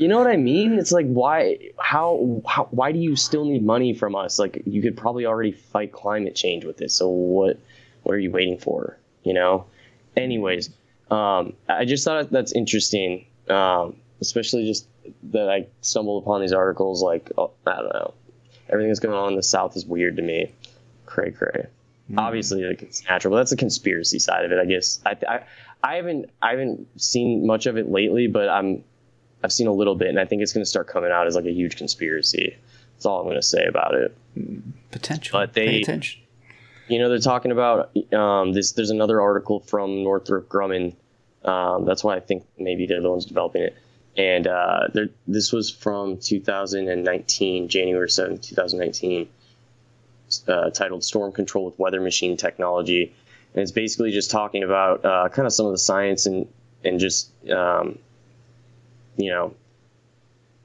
you 0.00 0.08
know 0.08 0.18
what 0.18 0.26
I 0.26 0.36
mean? 0.36 0.78
It's 0.78 0.92
like 0.92 1.06
why 1.06 1.58
how, 1.78 2.42
how 2.46 2.68
why 2.70 2.90
do 2.90 2.98
you 2.98 3.16
still 3.16 3.44
need 3.44 3.64
money 3.64 3.92
from 3.92 4.16
us? 4.16 4.38
Like 4.38 4.62
you 4.64 4.80
could 4.80 4.96
probably 4.96 5.26
already 5.26 5.52
fight 5.52 5.92
climate 5.92 6.34
change 6.34 6.64
with 6.64 6.78
this. 6.78 6.94
So 6.94 7.08
what 7.08 7.58
what 8.02 8.14
are 8.14 8.18
you 8.18 8.30
waiting 8.30 8.58
for? 8.58 8.98
You 9.24 9.34
know? 9.34 9.66
Anyways, 10.16 10.70
um, 11.10 11.52
I 11.68 11.84
just 11.84 12.04
thought 12.04 12.30
that's 12.30 12.52
interesting. 12.52 13.26
Um, 13.48 13.96
especially 14.20 14.66
just 14.66 14.86
that 15.24 15.50
I 15.50 15.66
stumbled 15.82 16.22
upon 16.22 16.40
these 16.40 16.52
articles. 16.52 17.02
Like, 17.02 17.30
oh, 17.36 17.50
I 17.66 17.76
don't 17.76 17.92
know, 17.92 18.14
everything 18.70 18.88
that's 18.88 19.00
going 19.00 19.14
on 19.14 19.30
in 19.30 19.36
the 19.36 19.42
South 19.42 19.76
is 19.76 19.84
weird 19.84 20.16
to 20.16 20.22
me. 20.22 20.52
Cray 21.06 21.30
cray. 21.30 21.66
Obviously, 22.16 22.64
like 22.64 22.82
it's 22.82 23.04
natural, 23.04 23.32
but 23.32 23.38
that's 23.38 23.50
the 23.50 23.56
conspiracy 23.56 24.18
side 24.18 24.44
of 24.44 24.50
it, 24.50 24.58
I 24.58 24.64
guess. 24.64 25.00
I, 25.06 25.16
I, 25.28 25.44
I 25.82 25.96
haven't, 25.96 26.30
I 26.42 26.50
haven't 26.50 27.00
seen 27.00 27.46
much 27.46 27.66
of 27.66 27.76
it 27.76 27.88
lately, 27.88 28.26
but 28.26 28.48
I'm, 28.48 28.82
I've 29.42 29.52
seen 29.52 29.66
a 29.66 29.72
little 29.72 29.94
bit, 29.94 30.08
and 30.08 30.18
I 30.20 30.24
think 30.24 30.42
it's 30.42 30.52
going 30.52 30.62
to 30.64 30.68
start 30.68 30.86
coming 30.88 31.10
out 31.10 31.26
as 31.26 31.34
like 31.34 31.46
a 31.46 31.52
huge 31.52 31.76
conspiracy. 31.76 32.56
That's 32.94 33.06
all 33.06 33.20
I'm 33.20 33.24
going 33.26 33.36
to 33.36 33.42
say 33.42 33.64
about 33.64 33.94
it. 33.94 34.16
Potential. 34.90 35.38
But 35.38 35.52
they- 35.54 35.66
Pay 35.66 35.80
attention. 35.82 36.22
You 36.88 36.98
know, 36.98 37.08
they're 37.08 37.20
talking 37.20 37.52
about 37.52 37.96
um, 38.12 38.52
this. 38.52 38.72
There's 38.72 38.90
another 38.90 39.20
article 39.20 39.60
from 39.60 40.02
Northrop 40.02 40.48
Grumman. 40.48 40.94
Um, 41.44 41.84
that's 41.84 42.02
why 42.02 42.16
I 42.16 42.20
think 42.20 42.44
maybe 42.58 42.86
they're 42.86 43.00
the 43.00 43.08
ones 43.10 43.26
developing 43.26 43.62
it. 43.62 43.76
And 44.16 44.48
uh, 44.48 44.88
this 45.28 45.52
was 45.52 45.70
from 45.70 46.16
2019, 46.18 47.68
January 47.68 48.08
7th, 48.08 48.42
2019, 48.48 49.28
uh, 50.48 50.70
titled 50.70 51.04
Storm 51.04 51.30
Control 51.32 51.66
with 51.66 51.78
Weather 51.78 52.00
Machine 52.00 52.36
Technology. 52.36 53.14
And 53.54 53.62
it's 53.62 53.70
basically 53.72 54.10
just 54.10 54.32
talking 54.32 54.64
about 54.64 55.04
uh, 55.04 55.28
kind 55.28 55.46
of 55.46 55.52
some 55.52 55.66
of 55.66 55.72
the 55.72 55.78
science 55.78 56.26
and, 56.26 56.48
and 56.84 56.98
just, 56.98 57.30
um, 57.50 57.98
you 59.20 59.30
know, 59.30 59.54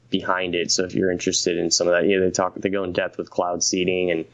behind 0.10 0.56
it. 0.56 0.72
So 0.72 0.84
if 0.84 0.94
you're 0.96 1.12
interested 1.12 1.58
in 1.58 1.72
some 1.72 1.88
of 1.88 1.94
that, 1.94 2.08
yeah, 2.08 2.20
they 2.20 2.32
talk, 2.32 2.56
they 2.56 2.70
go 2.70 2.84
in 2.84 2.94
depth 2.94 3.18
with 3.18 3.30
cloud 3.30 3.64
seeding 3.64 4.12
and 4.12 4.26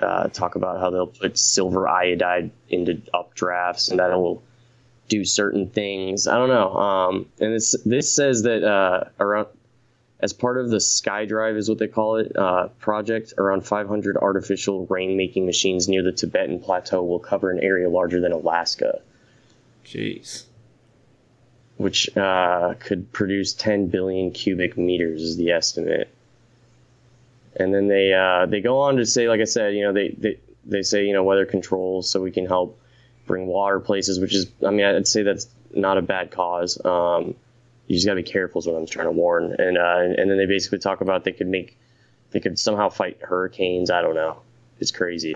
uh, 0.00 0.28
talk 0.28 0.54
about 0.54 0.80
how 0.80 0.90
they'll 0.90 1.06
put 1.06 1.38
silver 1.38 1.88
iodide 1.88 2.50
into 2.68 2.94
updrafts 3.14 3.90
and 3.90 3.98
that 3.98 4.10
will 4.10 4.42
do 5.08 5.24
certain 5.24 5.68
things. 5.68 6.26
I 6.26 6.36
don't 6.36 6.48
know. 6.48 6.74
Um, 6.74 7.26
and 7.40 7.54
this 7.54 7.76
this 7.84 8.12
says 8.12 8.42
that 8.42 8.62
uh, 8.64 9.04
around 9.18 9.48
as 10.20 10.32
part 10.32 10.58
of 10.58 10.70
the 10.70 10.76
SkyDrive 10.76 11.56
is 11.56 11.68
what 11.68 11.78
they 11.78 11.88
call 11.88 12.16
it 12.16 12.36
uh, 12.36 12.68
project, 12.78 13.34
around 13.38 13.66
500 13.66 14.16
artificial 14.18 14.86
rain 14.86 15.16
making 15.16 15.46
machines 15.46 15.88
near 15.88 16.02
the 16.02 16.12
Tibetan 16.12 16.60
plateau 16.60 17.02
will 17.02 17.18
cover 17.18 17.50
an 17.50 17.58
area 17.60 17.88
larger 17.88 18.20
than 18.20 18.32
Alaska, 18.32 19.00
Jeez. 19.84 20.44
Which 21.80 22.14
uh, 22.14 22.74
could 22.78 23.10
produce 23.10 23.54
10 23.54 23.86
billion 23.86 24.30
cubic 24.32 24.76
meters 24.76 25.22
is 25.22 25.38
the 25.38 25.50
estimate. 25.50 26.14
And 27.56 27.72
then 27.72 27.88
they 27.88 28.12
uh, 28.12 28.44
they 28.44 28.60
go 28.60 28.80
on 28.80 28.96
to 28.96 29.06
say, 29.06 29.30
like 29.30 29.40
I 29.40 29.44
said, 29.44 29.74
you 29.74 29.84
know, 29.84 29.92
they, 29.94 30.10
they 30.10 30.38
they 30.66 30.82
say 30.82 31.06
you 31.06 31.14
know 31.14 31.24
weather 31.24 31.46
control 31.46 32.02
so 32.02 32.20
we 32.20 32.30
can 32.30 32.44
help 32.44 32.78
bring 33.26 33.46
water 33.46 33.80
places, 33.80 34.20
which 34.20 34.34
is 34.34 34.46
I 34.64 34.70
mean 34.70 34.84
I'd 34.84 35.08
say 35.08 35.22
that's 35.22 35.48
not 35.74 35.96
a 35.96 36.02
bad 36.02 36.30
cause. 36.30 36.78
Um, 36.84 37.34
you 37.86 37.96
just 37.96 38.06
got 38.06 38.12
to 38.12 38.22
be 38.22 38.30
careful 38.30 38.58
is 38.58 38.66
what 38.66 38.76
I'm 38.76 38.86
trying 38.86 39.06
to 39.06 39.12
warn. 39.12 39.56
And 39.58 39.78
uh, 39.78 40.20
and 40.20 40.30
then 40.30 40.36
they 40.36 40.46
basically 40.46 40.80
talk 40.80 41.00
about 41.00 41.24
they 41.24 41.32
could 41.32 41.48
make 41.48 41.78
they 42.30 42.40
could 42.40 42.58
somehow 42.58 42.90
fight 42.90 43.16
hurricanes. 43.22 43.90
I 43.90 44.02
don't 44.02 44.14
know. 44.14 44.42
It's 44.80 44.90
crazy. 44.90 45.34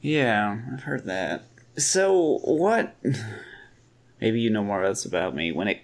Yeah, 0.00 0.58
I've 0.72 0.84
heard 0.84 1.04
that. 1.04 1.44
So 1.76 2.38
what? 2.44 2.96
Maybe 4.20 4.40
you 4.40 4.50
know 4.50 4.64
more 4.64 4.80
about 4.80 4.90
this 4.90 5.04
about 5.04 5.34
me. 5.34 5.52
When 5.52 5.68
it 5.68 5.82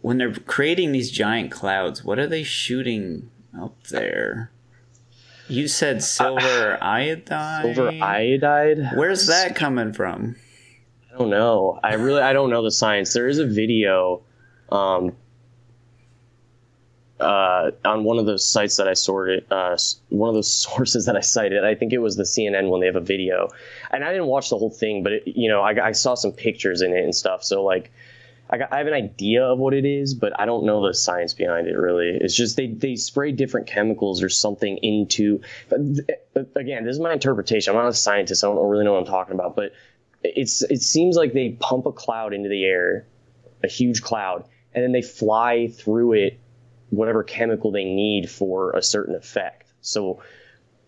when 0.00 0.18
they're 0.18 0.34
creating 0.34 0.92
these 0.92 1.10
giant 1.10 1.50
clouds, 1.50 2.04
what 2.04 2.18
are 2.18 2.26
they 2.26 2.42
shooting 2.42 3.30
up 3.58 3.84
there? 3.88 4.50
You 5.48 5.68
said 5.68 6.02
silver 6.02 6.78
iodide. 6.82 7.74
Silver 7.74 7.90
iodide. 8.02 8.78
Where's 8.96 9.26
that 9.26 9.54
coming 9.54 9.92
from? 9.92 10.36
I 11.12 11.18
don't 11.18 11.30
know. 11.30 11.78
I 11.84 11.94
really 11.94 12.22
I 12.22 12.32
don't 12.32 12.50
know 12.50 12.62
the 12.62 12.70
science. 12.70 13.12
There 13.12 13.28
is 13.28 13.38
a 13.38 13.46
video 13.46 14.22
um, 14.72 15.14
uh, 17.20 17.70
on 17.84 18.04
one 18.04 18.18
of 18.18 18.26
those 18.26 18.46
sites 18.46 18.76
that 18.76 18.88
I 18.88 18.94
sorted, 18.94 19.44
uh, 19.50 19.76
one 20.08 20.28
of 20.28 20.34
those 20.34 20.52
sources 20.62 21.06
that 21.06 21.16
I 21.16 21.20
cited. 21.20 21.64
I 21.64 21.74
think 21.74 21.92
it 21.92 21.98
was 21.98 22.16
the 22.16 22.24
CNN 22.24 22.70
when 22.70 22.80
they 22.80 22.86
have 22.86 22.96
a 22.96 23.00
video, 23.00 23.48
and 23.90 24.04
I 24.04 24.12
didn't 24.12 24.26
watch 24.26 24.50
the 24.50 24.58
whole 24.58 24.70
thing, 24.70 25.02
but 25.02 25.12
it, 25.12 25.22
you 25.26 25.48
know 25.48 25.60
I, 25.62 25.88
I 25.88 25.92
saw 25.92 26.14
some 26.14 26.32
pictures 26.32 26.82
in 26.82 26.92
it 26.92 27.04
and 27.04 27.14
stuff. 27.14 27.44
So 27.44 27.62
like. 27.62 27.92
I, 28.50 28.58
got, 28.58 28.74
I 28.74 28.76
have 28.76 28.86
an 28.86 28.92
idea 28.92 29.42
of 29.42 29.58
what 29.58 29.72
it 29.72 29.86
is, 29.86 30.12
but 30.12 30.38
I 30.38 30.44
don't 30.44 30.66
know 30.66 30.86
the 30.86 30.92
science 30.92 31.32
behind 31.32 31.66
it 31.66 31.78
really. 31.78 32.10
It's 32.10 32.36
just 32.36 32.58
they, 32.58 32.66
they 32.66 32.94
spray 32.94 33.32
different 33.32 33.66
chemicals 33.66 34.22
or 34.22 34.28
something 34.28 34.76
into. 34.82 35.40
But 35.70 35.78
th- 36.34 36.46
again, 36.54 36.84
this 36.84 36.94
is 36.94 37.00
my 37.00 37.14
interpretation. 37.14 37.74
I'm 37.74 37.82
not 37.82 37.88
a 37.88 37.94
scientist. 37.94 38.44
I 38.44 38.48
don't 38.48 38.68
really 38.68 38.84
know 38.84 38.92
what 38.92 39.00
I'm 39.00 39.06
talking 39.06 39.34
about, 39.34 39.56
but 39.56 39.72
it's 40.22 40.62
it 40.62 40.82
seems 40.82 41.16
like 41.16 41.32
they 41.32 41.56
pump 41.60 41.86
a 41.86 41.92
cloud 41.92 42.34
into 42.34 42.50
the 42.50 42.64
air, 42.64 43.06
a 43.62 43.68
huge 43.68 44.02
cloud, 44.02 44.44
and 44.74 44.84
then 44.84 44.92
they 44.92 45.02
fly 45.02 45.68
through 45.68 46.12
it 46.12 46.38
whatever 46.96 47.22
chemical 47.22 47.70
they 47.70 47.84
need 47.84 48.30
for 48.30 48.72
a 48.72 48.82
certain 48.82 49.14
effect. 49.14 49.66
So, 49.80 50.22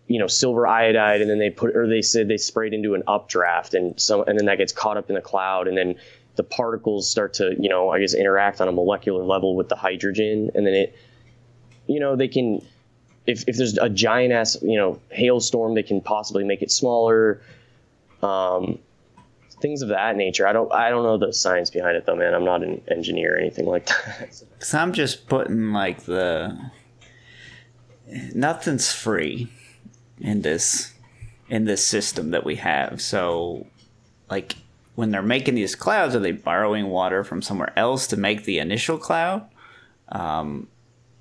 you 0.06 0.18
know, 0.18 0.26
silver 0.26 0.66
iodide, 0.66 1.20
and 1.20 1.30
then 1.30 1.38
they 1.38 1.50
put 1.50 1.76
or 1.76 1.86
they 1.86 2.02
said 2.02 2.28
they 2.28 2.36
sprayed 2.36 2.72
into 2.72 2.94
an 2.94 3.02
updraft, 3.06 3.74
and 3.74 3.98
so 4.00 4.22
and 4.22 4.38
then 4.38 4.46
that 4.46 4.58
gets 4.58 4.72
caught 4.72 4.96
up 4.96 5.08
in 5.08 5.14
the 5.14 5.20
cloud, 5.20 5.68
and 5.68 5.76
then 5.76 5.96
the 6.36 6.44
particles 6.44 7.10
start 7.10 7.34
to 7.34 7.56
you 7.58 7.68
know 7.68 7.90
I 7.90 8.00
guess 8.00 8.14
interact 8.14 8.60
on 8.60 8.68
a 8.68 8.72
molecular 8.72 9.24
level 9.24 9.56
with 9.56 9.68
the 9.68 9.76
hydrogen, 9.76 10.50
and 10.54 10.66
then 10.66 10.74
it, 10.74 10.98
you 11.86 12.00
know, 12.00 12.16
they 12.16 12.28
can. 12.28 12.64
If, 13.26 13.42
if 13.48 13.56
there's 13.56 13.76
a 13.76 13.88
giant 13.88 14.32
ass 14.32 14.56
you 14.62 14.78
know 14.78 15.00
hailstorm, 15.10 15.74
they 15.74 15.82
can 15.82 16.00
possibly 16.00 16.44
make 16.44 16.62
it 16.62 16.70
smaller. 16.70 17.42
Um, 18.22 18.78
things 19.66 19.82
of 19.82 19.88
that 19.88 20.16
nature. 20.16 20.46
I 20.46 20.52
don't 20.52 20.72
I 20.72 20.90
don't 20.90 21.02
know 21.02 21.18
the 21.18 21.32
science 21.32 21.70
behind 21.70 21.96
it 21.96 22.06
though, 22.06 22.14
man. 22.14 22.34
I'm 22.34 22.44
not 22.44 22.62
an 22.62 22.80
engineer 22.88 23.34
or 23.34 23.38
anything 23.38 23.66
like 23.66 23.86
that. 23.86 24.44
Because 24.52 24.74
I'm 24.74 24.92
just 24.92 25.26
putting 25.26 25.72
like 25.72 26.04
the 26.04 26.56
nothing's 28.34 28.92
free 28.92 29.48
in 30.20 30.42
this 30.42 30.94
in 31.48 31.64
this 31.64 31.84
system 31.84 32.30
that 32.30 32.44
we 32.44 32.56
have. 32.56 33.00
So, 33.00 33.66
like 34.30 34.54
when 34.94 35.10
they're 35.10 35.22
making 35.22 35.56
these 35.56 35.74
clouds, 35.74 36.14
are 36.14 36.20
they 36.20 36.32
borrowing 36.32 36.88
water 36.88 37.24
from 37.24 37.42
somewhere 37.42 37.72
else 37.76 38.06
to 38.08 38.16
make 38.16 38.44
the 38.44 38.58
initial 38.58 38.98
cloud? 38.98 39.48
Um, 40.10 40.68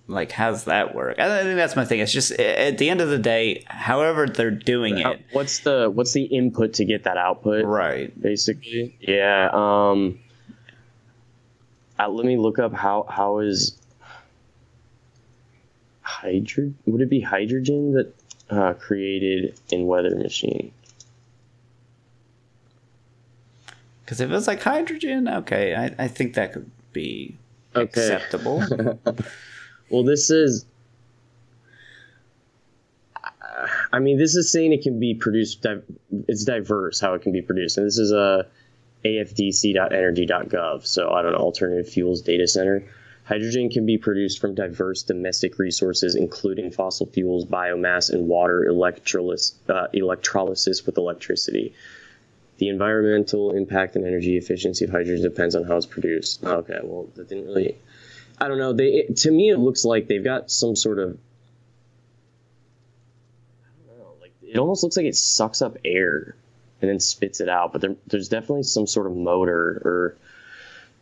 like 0.08 0.32
how's 0.32 0.66
that 0.66 0.94
work? 0.94 1.18
I 1.20 1.44
think 1.44 1.56
that's 1.56 1.76
my 1.76 1.86
thing. 1.86 2.00
It's 2.00 2.12
just 2.12 2.32
at 2.34 2.78
the 2.78 2.90
end 2.90 3.02
of 3.02 3.10
the 3.10 3.18
day, 3.18 3.64
however 3.68 4.28
they're 4.28 4.52
doing 4.52 4.98
How- 4.98 5.14
it, 5.14 5.22
what's 5.32 5.60
the 5.60 5.90
what's 5.94 6.14
the 6.14 6.24
input 6.24 6.74
to 6.76 6.86
get 6.86 7.04
that 7.04 7.18
output? 7.18 7.66
right? 7.66 8.20
Basically, 8.22 8.96
yeah. 9.00 9.50
Um, 9.52 10.20
let 11.98 12.26
me 12.26 12.38
look 12.38 12.60
up 12.60 12.74
how 12.74 13.06
how 13.10 13.40
is 13.40 13.80
hydrogen? 16.02 16.78
Would 16.86 17.02
it 17.02 17.10
be 17.10 17.22
hydrogen 17.22 17.94
that 17.94 18.14
uh, 18.50 18.74
created 18.74 19.60
in 19.72 19.88
weather 19.88 20.16
machine? 20.16 20.72
Because 24.04 24.22
if 24.22 24.30
it's 24.30 24.46
like 24.48 24.62
hydrogen, 24.62 25.28
okay, 25.28 25.74
I, 25.76 26.04
I 26.04 26.08
think 26.08 26.36
that 26.36 26.54
could 26.54 26.70
be 26.94 27.38
Okay. 27.76 27.84
acceptable. 27.86 28.64
Well, 29.90 30.04
this 30.04 30.30
is. 30.30 30.66
I 33.92 34.00
mean, 34.00 34.18
this 34.18 34.36
is 34.36 34.52
saying 34.52 34.74
it 34.74 34.82
can 34.82 35.00
be 35.00 35.14
produced. 35.14 35.66
It's 36.28 36.44
diverse 36.44 37.00
how 37.00 37.14
it 37.14 37.22
can 37.22 37.32
be 37.32 37.42
produced, 37.42 37.78
and 37.78 37.88
this 37.88 37.98
is 37.98 38.12
a 38.12 38.48
afdc.energy.gov. 39.06 40.86
So 40.86 41.12
I 41.12 41.22
don't 41.22 41.32
know, 41.32 41.38
alternative 41.38 41.88
fuels 41.88 42.22
data 42.22 42.48
center. 42.48 42.84
Hydrogen 43.26 43.70
can 43.70 43.86
be 43.88 43.98
produced 43.98 44.40
from 44.40 44.54
diverse 44.54 45.02
domestic 45.02 45.58
resources, 45.58 46.16
including 46.16 46.70
fossil 46.70 47.08
fuels, 47.08 47.44
biomass, 47.46 48.12
and 48.12 48.28
water 48.28 48.66
electrolysis, 48.66 49.56
uh, 49.68 49.88
electrolysis 49.94 50.86
with 50.86 50.98
electricity. 50.98 51.74
The 52.58 52.70
environmental 52.70 53.52
impact 53.52 53.96
and 53.96 54.06
energy 54.06 54.38
efficiency 54.38 54.86
of 54.86 54.92
hydrogen 54.92 55.24
depends 55.24 55.56
on 55.56 55.64
how 55.64 55.78
it's 55.78 55.88
produced. 55.88 56.44
Okay, 56.44 56.80
well, 56.84 57.08
that 57.16 57.28
didn't 57.28 57.48
really. 57.48 57.76
I 58.40 58.48
don't 58.48 58.58
know. 58.58 58.74
They 58.74 58.88
it, 58.88 59.18
to 59.18 59.32
me, 59.32 59.50
it 59.50 59.58
looks 59.58 59.86
like 59.86 60.08
they've 60.08 60.24
got 60.24 60.52
some 60.52 60.76
sort 60.76 61.00
of. 61.00 61.18
I 63.64 63.88
don't 63.88 64.00
know. 64.00 64.14
Like 64.22 64.34
it 64.42 64.58
almost 64.58 64.84
looks 64.84 64.98
like 64.98 65.06
it 65.06 65.16
sucks 65.16 65.62
up 65.62 65.78
air 65.86 66.36
and 66.82 66.90
then 66.90 67.00
spits 67.00 67.40
it 67.40 67.50
out. 67.50 67.72
But 67.72 67.82
there, 67.82 67.96
there's 68.08 68.30
definitely 68.30 68.64
some 68.64 68.88
sort 68.88 69.08
of 69.08 69.16
motor 69.16 69.82
or 69.84 70.18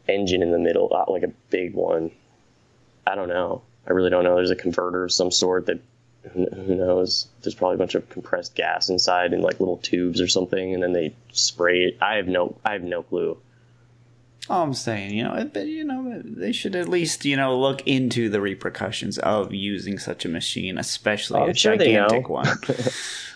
engine 0.07 0.41
in 0.41 0.51
the 0.51 0.59
middle, 0.59 0.89
not 0.91 1.11
like 1.11 1.23
a 1.23 1.31
big 1.49 1.73
one. 1.73 2.11
I 3.07 3.15
don't 3.15 3.29
know. 3.29 3.61
I 3.87 3.91
really 3.91 4.09
don't 4.09 4.23
know. 4.23 4.35
There's 4.35 4.51
a 4.51 4.55
converter 4.55 5.03
of 5.03 5.11
some 5.11 5.31
sort 5.31 5.65
that 5.65 5.79
who 6.31 6.75
knows? 6.75 7.27
There's 7.41 7.55
probably 7.55 7.75
a 7.75 7.79
bunch 7.79 7.95
of 7.95 8.09
compressed 8.09 8.55
gas 8.55 8.89
inside 8.89 9.33
in 9.33 9.41
like 9.41 9.59
little 9.59 9.77
tubes 9.77 10.21
or 10.21 10.27
something, 10.27 10.73
and 10.73 10.81
then 10.81 10.93
they 10.93 11.13
spray 11.31 11.83
it. 11.83 11.97
I 12.01 12.15
have 12.15 12.27
no, 12.27 12.55
I 12.63 12.73
have 12.73 12.83
no 12.83 13.03
clue. 13.03 13.37
All 14.49 14.63
I'm 14.63 14.73
saying, 14.73 15.13
you 15.13 15.23
know, 15.23 15.49
but 15.53 15.67
you 15.67 15.85
know, 15.85 16.21
they 16.23 16.51
should 16.51 16.75
at 16.75 16.89
least 16.89 17.23
you 17.23 17.37
know 17.37 17.57
look 17.57 17.81
into 17.87 18.29
the 18.29 18.41
repercussions 18.41 19.17
of 19.19 19.53
using 19.53 19.97
such 19.97 20.25
a 20.25 20.29
machine, 20.29 20.77
especially 20.77 21.39
I'm 21.39 21.49
a 21.49 21.53
sure 21.53 21.77
gigantic 21.77 22.29
one. 22.29 22.47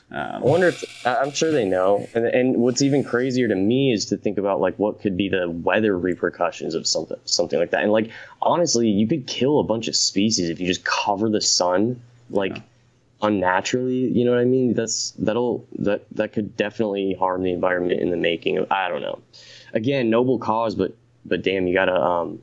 Um, 0.10 0.20
I 0.20 0.40
wonder 0.40 0.68
if 0.70 1.06
I'm 1.06 1.32
sure 1.32 1.52
they 1.52 1.66
know. 1.66 2.08
And, 2.14 2.26
and 2.26 2.58
what's 2.58 2.82
even 2.82 3.04
crazier 3.04 3.48
to 3.50 3.56
me 3.56 3.92
is 3.92 4.06
to 4.06 4.18
think 4.18 4.38
about 4.38 4.62
like 4.62 4.80
what 4.80 5.02
could 5.02 5.18
be 5.18 5.28
the 5.28 5.50
weather 5.50 5.98
repercussions 5.98 6.76
of 6.76 6.88
something 6.88 7.18
something 7.26 7.60
like 7.60 7.72
that. 7.72 7.84
And 7.84 7.92
like 7.92 8.12
honestly, 8.42 8.88
you 8.88 9.06
could 9.06 9.28
kill 9.28 9.60
a 9.60 9.64
bunch 9.64 9.90
of 9.90 9.96
species 9.96 10.50
if 10.50 10.62
you 10.62 10.68
just 10.68 10.86
cover 10.86 11.30
the 11.30 11.42
sun 11.42 12.02
like 12.30 12.58
unnaturally. 13.22 14.08
You 14.08 14.24
know 14.24 14.32
what 14.32 14.40
I 14.40 14.46
mean? 14.46 14.76
That's 14.76 15.12
that'll 15.12 15.68
that 15.80 16.06
that 16.12 16.32
could 16.32 16.56
definitely 16.56 17.14
harm 17.14 17.44
the 17.44 17.52
environment 17.52 18.00
in 18.00 18.10
the 18.10 18.18
making. 18.18 18.60
Of, 18.60 18.72
I 18.72 18.88
don't 18.88 19.02
know. 19.02 19.20
Again, 19.74 20.10
noble 20.10 20.40
cause, 20.40 20.76
but 20.76 20.96
but 21.26 21.44
damn, 21.44 21.68
you 21.68 21.74
gotta 21.74 21.96
um 21.96 22.42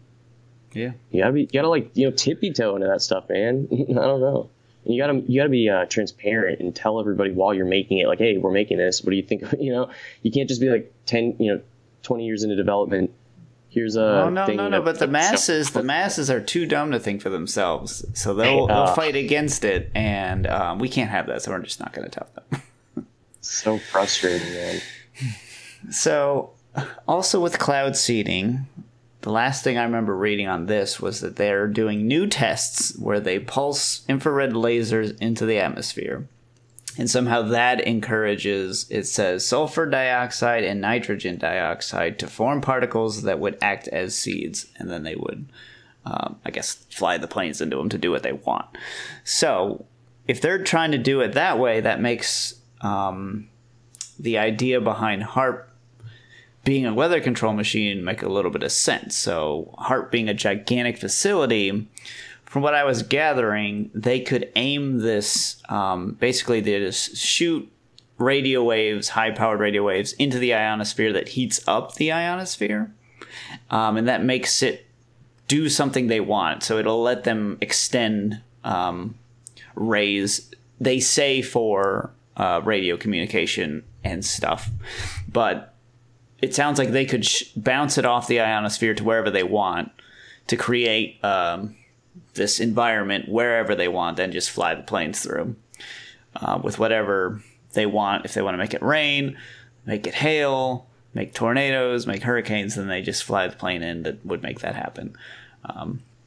yeah. 0.73 0.93
you 1.11 1.21
gotta 1.23 1.33
be 1.33 1.41
you 1.43 1.47
gotta 1.47 1.69
like 1.69 1.91
you 1.95 2.07
know 2.09 2.11
tippy 2.17 2.53
toe 2.53 2.75
into 2.77 2.87
that 2.89 3.01
stuff, 3.03 3.29
man. 3.29 3.69
I 3.73 3.93
don't 3.93 4.21
know. 4.21 4.51
And 4.85 4.95
you 4.95 5.01
gotta 5.03 5.15
you 5.27 5.41
gotta 5.41 5.49
be 5.51 5.69
uh, 5.71 5.87
transparent 5.87 6.61
and 6.61 6.75
tell 6.75 7.01
everybody 7.01 7.31
while 7.31 7.55
you're 7.55 7.65
making 7.67 7.99
it, 7.99 8.07
like, 8.09 8.19
hey, 8.19 8.37
we're 8.37 8.51
making 8.53 8.77
this. 8.79 9.03
What 9.03 9.11
do 9.11 9.17
you 9.17 9.23
think? 9.23 9.43
You 9.59 9.73
know, 9.73 9.91
you 10.23 10.31
can't 10.31 10.49
just 10.49 10.61
be 10.61 10.69
like 10.69 10.93
ten, 11.07 11.35
you 11.39 11.55
know, 11.55 11.61
twenty 12.03 12.27
years 12.27 12.43
into 12.43 12.57
development. 12.57 13.11
Here's 13.71 13.97
a 13.97 14.03
Oh 14.25 14.29
no, 14.31 14.47
thing 14.47 14.57
no, 14.59 14.69
no! 14.69 14.83
But 14.83 14.99
the 15.01 15.07
that- 15.07 15.11
masses, 15.33 15.71
the 15.71 15.83
masses 15.83 16.31
are 16.31 16.41
too 16.41 16.67
dumb 16.67 16.93
to 16.93 17.01
think 17.01 17.23
for 17.23 17.31
themselves, 17.31 18.05
so 18.13 18.33
they'll 18.35 18.67
they'll 18.69 18.77
Uh. 18.77 18.95
fight 18.95 19.17
against 19.17 19.65
it, 19.65 19.91
and 19.95 20.47
um, 20.47 20.79
we 20.79 20.89
can't 20.89 21.11
have 21.11 21.27
that. 21.29 21.43
So 21.43 21.51
we're 21.51 21.59
just 21.61 21.81
not 21.81 21.93
going 21.93 22.09
to 22.09 22.19
tell 22.21 22.29
them. 22.51 23.07
so 23.41 23.79
frustrating, 23.79 24.47
man. 24.53 24.81
So, 25.91 26.51
also 27.07 27.41
with 27.41 27.59
cloud 27.59 27.97
seeding, 27.97 28.67
the 29.21 29.31
last 29.31 29.65
thing 29.65 29.79
I 29.79 29.85
remember 29.85 30.15
reading 30.15 30.49
on 30.49 30.67
this 30.67 31.01
was 31.01 31.21
that 31.21 31.37
they're 31.37 31.67
doing 31.67 32.07
new 32.07 32.27
tests 32.27 32.95
where 32.99 33.21
they 33.21 33.39
pulse 33.39 34.05
infrared 34.09 34.53
lasers 34.53 35.19
into 35.19 35.47
the 35.47 35.59
atmosphere. 35.59 36.29
And 36.97 37.11
somehow 37.11 37.43
that 37.43 37.81
encourages, 37.81 38.87
it 38.91 39.05
says, 39.05 39.45
sulfur 39.47 39.87
dioxide 39.87 40.63
and 40.63 40.81
nitrogen 40.81 41.39
dioxide 41.39 42.19
to 42.21 42.27
form 42.27 42.61
particles 42.61 43.23
that 43.23 43.41
would 43.41 43.59
act 43.61 43.89
as 43.89 44.15
seeds. 44.15 44.67
And 44.77 44.91
then 44.91 45.03
they 45.03 45.17
would, 45.17 45.47
um, 46.05 46.39
I 46.45 46.51
guess, 46.51 46.75
fly 46.91 47.19
the 47.19 47.27
planes 47.27 47.61
into 47.61 47.77
them 47.77 47.89
to 47.89 47.99
do 47.99 48.11
what 48.11 48.23
they 48.23 48.33
want. 48.33 48.67
So, 49.25 49.87
if 50.29 50.41
they're 50.41 50.63
trying 50.63 50.93
to 50.93 50.99
do 50.99 51.21
it 51.21 51.33
that 51.33 51.59
way, 51.59 51.81
that 51.81 52.01
makes 52.01 52.55
um, 52.81 53.49
the 54.19 54.39
idea 54.39 54.81
behind 54.81 55.23
HAARP 55.23 55.65
being 56.65 56.87
a 56.87 56.95
weather 56.95 57.21
control 57.21 57.53
machine 57.53 58.03
make 58.03 58.23
a 58.23 58.29
little 58.29 58.51
bit 58.51 58.63
of 58.63 58.73
sense. 58.73 59.17
So, 59.17 59.75
HAARP 59.79 60.11
being 60.11 60.29
a 60.29 60.35
gigantic 60.35 60.99
facility, 60.99 61.89
from 62.47 62.63
what 62.63 62.75
I 62.75 62.85
was 62.85 63.03
gathering, 63.03 63.91
they 63.95 64.21
could 64.21 64.51
aim 64.57 64.99
this 64.99 65.63
um, 65.69 66.13
basically, 66.13 66.61
they 66.61 66.79
just 66.79 67.17
shoot 67.17 67.71
radio 68.17 68.63
waves, 68.63 69.11
high 69.11 69.31
powered 69.31 69.61
radio 69.61 69.83
waves, 69.83 70.15
into 70.15 70.39
the 70.39 70.55
ionosphere 70.55 71.13
that 71.13 71.29
heats 71.31 71.61
up 71.69 71.95
the 71.95 72.13
ionosphere. 72.13 72.93
Um, 73.71 73.97
and 73.97 74.09
that 74.09 74.25
makes 74.25 74.63
it 74.63 74.87
do 75.49 75.69
something 75.69 76.07
they 76.07 76.21
want. 76.21 76.63
So, 76.63 76.79
it'll 76.79 77.03
let 77.03 77.25
them 77.25 77.59
extend 77.61 78.41
um, 78.65 79.17
rays, 79.75 80.51
they 80.81 80.99
say 81.01 81.43
for 81.43 82.11
uh, 82.37 82.63
radio 82.65 82.97
communication 82.97 83.85
and 84.03 84.25
stuff. 84.25 84.71
But 85.31 85.74
it 86.45 86.55
sounds 86.55 86.79
like 86.79 86.91
they 86.91 87.07
could 87.07 87.25
sh- 87.25 87.45
bounce 87.57 87.97
it 87.99 88.05
off 88.05 88.27
the 88.29 88.41
ionosphere 88.41 88.95
to 88.95 89.03
wherever 89.05 89.31
they 89.31 89.43
want 89.43 89.91
to 90.47 90.57
create 90.57 91.19
um, 91.25 91.75
this 92.35 92.61
environment 92.61 93.29
wherever 93.29 93.75
they 93.75 93.89
want, 93.89 94.17
then 94.19 94.31
just 94.31 94.51
fly 94.51 94.75
the 94.75 94.83
planes 94.83 95.21
through 95.23 95.57
uh, 96.37 96.61
with 96.63 96.79
whatever 96.79 97.41
they 97.73 97.87
want. 97.87 98.25
If 98.27 98.35
they 98.35 98.43
want 98.43 98.55
to 98.55 98.59
make 98.59 98.75
it 98.75 98.83
rain, 98.83 99.37
make 99.87 100.07
it 100.07 100.15
hail, 100.15 100.87
make 101.15 101.33
tornadoes, 101.33 102.07
make 102.07 102.23
hurricanes, 102.23 102.75
then 102.75 102.89
they 102.89 103.01
just 103.01 103.25
fly 103.25 103.47
the 103.49 103.57
plane 103.57 103.83
in 103.83 104.03
that 104.03 104.25
would 104.27 104.43
make 104.43 104.61
that 104.61 104.75
happen. 104.75 105.17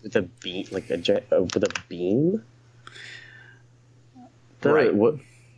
With 0.04 0.16
a 0.16 0.22
beam, 0.24 0.66
like 0.72 0.90
a 0.90 0.98
jet, 0.98 1.28
uh, 1.32 1.44
with 1.44 1.56
a 1.64 1.74
beam. 1.90 2.44
That- 4.62 4.74
Right. 4.74 4.94
What? 4.94 5.16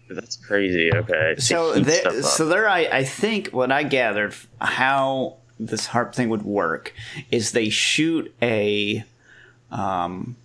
That's 0.10 0.36
crazy. 0.36 0.92
Okay. 0.94 1.36
So 1.40 1.82
so 2.22 2.46
there 2.48 2.68
I, 2.68 2.80
I 2.92 3.04
think 3.04 3.50
what 3.50 3.72
i 3.72 3.84
gathered 3.84 4.34
how 4.60 5.38
this 5.60 5.88
HAARP 5.88 6.16
thing 6.16 6.30
would 6.30 6.44
work 6.44 6.94
is 7.32 7.52
they 7.52 7.70
shoot 7.70 8.34
a 8.42 9.04
um, 9.72 10.38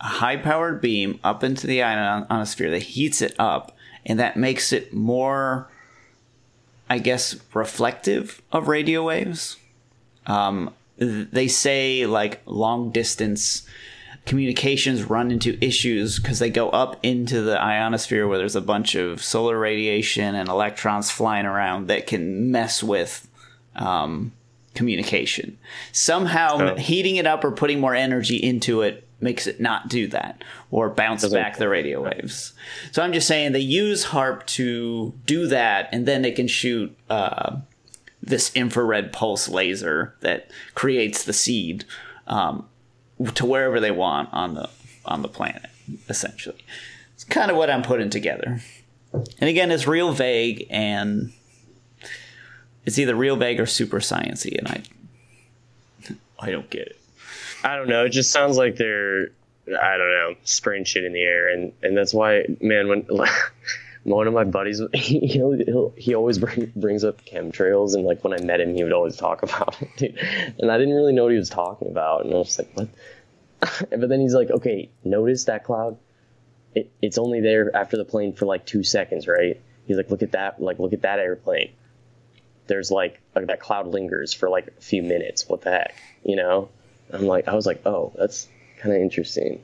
a 0.00 0.04
high 0.04 0.36
powered 0.36 0.80
beam 0.80 1.20
up 1.22 1.44
into 1.44 1.66
the 1.66 1.82
ionosphere 1.82 2.70
that 2.70 2.82
heats 2.82 3.20
it 3.22 3.34
up 3.38 3.76
and 4.04 4.18
that 4.18 4.36
makes 4.36 4.72
it 4.72 4.92
more 4.92 5.68
i 6.88 6.98
guess 6.98 7.36
reflective 7.54 8.42
of 8.50 8.68
radio 8.68 9.04
waves 9.04 9.56
um, 10.26 10.72
they 10.98 11.48
say 11.48 12.06
like 12.06 12.40
long 12.46 12.90
distance 12.90 13.66
communications 14.26 15.04
run 15.04 15.30
into 15.30 15.56
issues 15.64 16.18
because 16.18 16.38
they 16.40 16.50
go 16.50 16.68
up 16.70 16.98
into 17.02 17.40
the 17.42 17.60
ionosphere 17.60 18.26
where 18.26 18.38
there's 18.38 18.56
a 18.56 18.60
bunch 18.60 18.94
of 18.94 19.22
solar 19.22 19.58
radiation 19.58 20.34
and 20.34 20.48
electrons 20.48 21.10
flying 21.10 21.46
around 21.46 21.86
that 21.88 22.06
can 22.06 22.50
mess 22.50 22.82
with 22.82 23.28
um, 23.76 24.32
communication. 24.74 25.56
Somehow, 25.92 26.58
Oh. 26.60 26.76
heating 26.76 27.16
it 27.16 27.26
up 27.26 27.44
or 27.44 27.50
putting 27.52 27.80
more 27.80 27.94
energy 27.94 28.36
into 28.36 28.82
it 28.82 29.06
makes 29.20 29.46
it 29.46 29.60
not 29.60 29.88
do 29.88 30.06
that 30.08 30.42
or 30.70 30.90
bounce 30.90 31.22
Doesn't- 31.22 31.40
back 31.40 31.56
the 31.56 31.68
radio 31.68 32.02
waves. 32.02 32.52
So 32.92 33.02
I'm 33.02 33.12
just 33.12 33.26
saying 33.28 33.52
they 33.52 33.60
use 33.60 34.06
HAARP 34.06 34.44
to 34.46 35.14
do 35.24 35.46
that, 35.46 35.88
and 35.92 36.04
then 36.04 36.22
they 36.22 36.32
can 36.32 36.48
shoot. 36.48 36.94
Uh, 37.08 37.56
this 38.22 38.50
infrared 38.56 39.12
pulse 39.12 39.48
laser 39.48 40.12
that 40.20 40.50
creates 40.74 41.22
the 41.22 41.32
seed 41.32 41.84
um, 42.26 42.66
to 43.34 43.46
wherever 43.46 43.80
they 43.80 43.90
want 43.90 44.28
on 44.32 44.54
the 44.54 44.68
on 45.04 45.22
the 45.22 45.28
planet. 45.28 45.70
Essentially, 46.08 46.64
it's 47.14 47.24
kind 47.24 47.50
of 47.50 47.56
what 47.56 47.70
I'm 47.70 47.82
putting 47.82 48.10
together. 48.10 48.60
And 49.12 49.48
again, 49.48 49.70
it's 49.70 49.86
real 49.86 50.12
vague, 50.12 50.66
and 50.68 51.32
it's 52.84 52.98
either 52.98 53.14
real 53.14 53.36
vague 53.36 53.60
or 53.60 53.66
super 53.66 54.00
sciency, 54.00 54.58
and 54.58 54.68
I 54.68 54.82
I 56.38 56.50
don't 56.50 56.68
get 56.70 56.88
it. 56.88 57.00
I 57.64 57.76
don't 57.76 57.88
know. 57.88 58.04
It 58.04 58.10
just 58.10 58.30
sounds 58.30 58.56
like 58.56 58.76
they're 58.76 59.28
I 59.68 59.96
don't 59.96 60.10
know 60.10 60.34
spraying 60.44 60.84
shit 60.84 61.04
in 61.04 61.12
the 61.12 61.22
air, 61.22 61.48
and 61.48 61.72
and 61.82 61.96
that's 61.96 62.14
why 62.14 62.44
man 62.60 62.88
when. 62.88 63.06
One 64.06 64.28
of 64.28 64.34
my 64.34 64.44
buddies, 64.44 64.80
he 64.94 65.18
he'll, 65.26 65.92
he 65.96 66.14
always 66.14 66.38
bring, 66.38 66.72
brings 66.76 67.02
up 67.02 67.24
chemtrails, 67.24 67.94
and 67.94 68.04
like 68.04 68.22
when 68.22 68.32
I 68.32 68.40
met 68.40 68.60
him, 68.60 68.72
he 68.72 68.84
would 68.84 68.92
always 68.92 69.16
talk 69.16 69.42
about 69.42 69.80
it, 69.82 69.88
dude. 69.96 70.18
And 70.60 70.70
I 70.70 70.78
didn't 70.78 70.94
really 70.94 71.12
know 71.12 71.24
what 71.24 71.32
he 71.32 71.38
was 71.38 71.50
talking 71.50 71.88
about, 71.88 72.24
and 72.24 72.32
I 72.32 72.38
was 72.38 72.56
like, 72.56 72.70
"What?" 72.74 72.88
but 73.90 74.08
then 74.08 74.20
he's 74.20 74.34
like, 74.34 74.50
"Okay, 74.50 74.90
notice 75.02 75.44
that 75.44 75.64
cloud? 75.64 75.98
It, 76.74 76.92
it's 77.02 77.18
only 77.18 77.40
there 77.40 77.74
after 77.74 77.96
the 77.96 78.04
plane 78.04 78.32
for 78.32 78.46
like 78.46 78.64
two 78.64 78.84
seconds, 78.84 79.26
right?" 79.26 79.60
He's 79.86 79.96
like, 79.96 80.08
"Look 80.08 80.22
at 80.22 80.32
that! 80.32 80.62
Like, 80.62 80.78
look 80.78 80.92
at 80.92 81.02
that 81.02 81.18
airplane. 81.18 81.72
There's 82.68 82.92
like, 82.92 83.20
like 83.34 83.48
that 83.48 83.58
cloud 83.58 83.88
lingers 83.88 84.32
for 84.32 84.48
like 84.48 84.68
a 84.68 84.80
few 84.80 85.02
minutes. 85.02 85.48
What 85.48 85.62
the 85.62 85.70
heck, 85.70 85.96
you 86.24 86.36
know?" 86.36 86.68
I'm 87.12 87.26
like, 87.26 87.48
I 87.48 87.54
was 87.54 87.66
like, 87.66 87.84
"Oh, 87.84 88.12
that's 88.16 88.46
kind 88.78 88.94
of 88.94 89.02
interesting." 89.02 89.62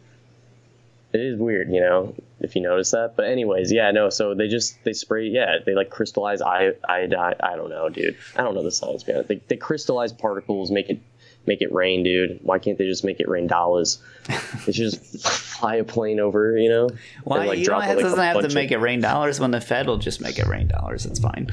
It 1.12 1.20
is 1.20 1.38
weird, 1.38 1.70
you 1.70 1.80
know. 1.80 2.14
If 2.42 2.54
you 2.56 2.62
notice 2.62 2.90
that. 2.90 3.14
But 3.16 3.26
anyways, 3.26 3.72
yeah, 3.72 3.90
no. 3.90 4.10
So 4.10 4.34
they 4.34 4.48
just 4.48 4.82
they 4.84 4.92
spray, 4.92 5.26
yeah, 5.26 5.58
they 5.64 5.74
like 5.74 5.90
crystallize 5.90 6.40
iodine. 6.40 7.14
I 7.14 7.34
i 7.52 7.56
don't 7.56 7.70
know, 7.70 7.88
dude. 7.88 8.16
I 8.36 8.42
don't 8.42 8.54
know 8.54 8.62
the 8.62 8.70
science 8.70 9.02
behind 9.02 9.24
it. 9.24 9.28
They, 9.28 9.40
they 9.48 9.56
crystallize 9.56 10.12
particles, 10.12 10.70
make 10.70 10.88
it 10.88 11.00
make 11.46 11.62
it 11.62 11.72
rain, 11.72 12.02
dude. 12.02 12.40
Why 12.42 12.58
can't 12.58 12.78
they 12.78 12.86
just 12.86 13.04
make 13.04 13.20
it 13.20 13.28
rain 13.28 13.46
dollars? 13.46 14.02
they 14.66 14.72
should 14.72 14.90
just 14.90 15.26
fly 15.26 15.76
a 15.76 15.84
plane 15.84 16.20
over, 16.20 16.56
you 16.56 16.68
know? 16.68 16.88
Why 17.24 17.46
like, 17.46 17.58
you 17.58 17.64
don't 17.64 17.82
have, 17.82 17.96
like, 17.96 18.04
doesn't 18.04 18.18
have 18.18 18.48
to 18.48 18.54
make 18.54 18.70
it 18.70 18.78
rain 18.78 19.00
dollars 19.00 19.40
when 19.40 19.50
the 19.50 19.60
Fed 19.60 19.86
will 19.86 19.98
just 19.98 20.20
make 20.20 20.38
it 20.38 20.46
rain 20.46 20.68
dollars. 20.68 21.06
It's 21.06 21.18
fine. 21.18 21.50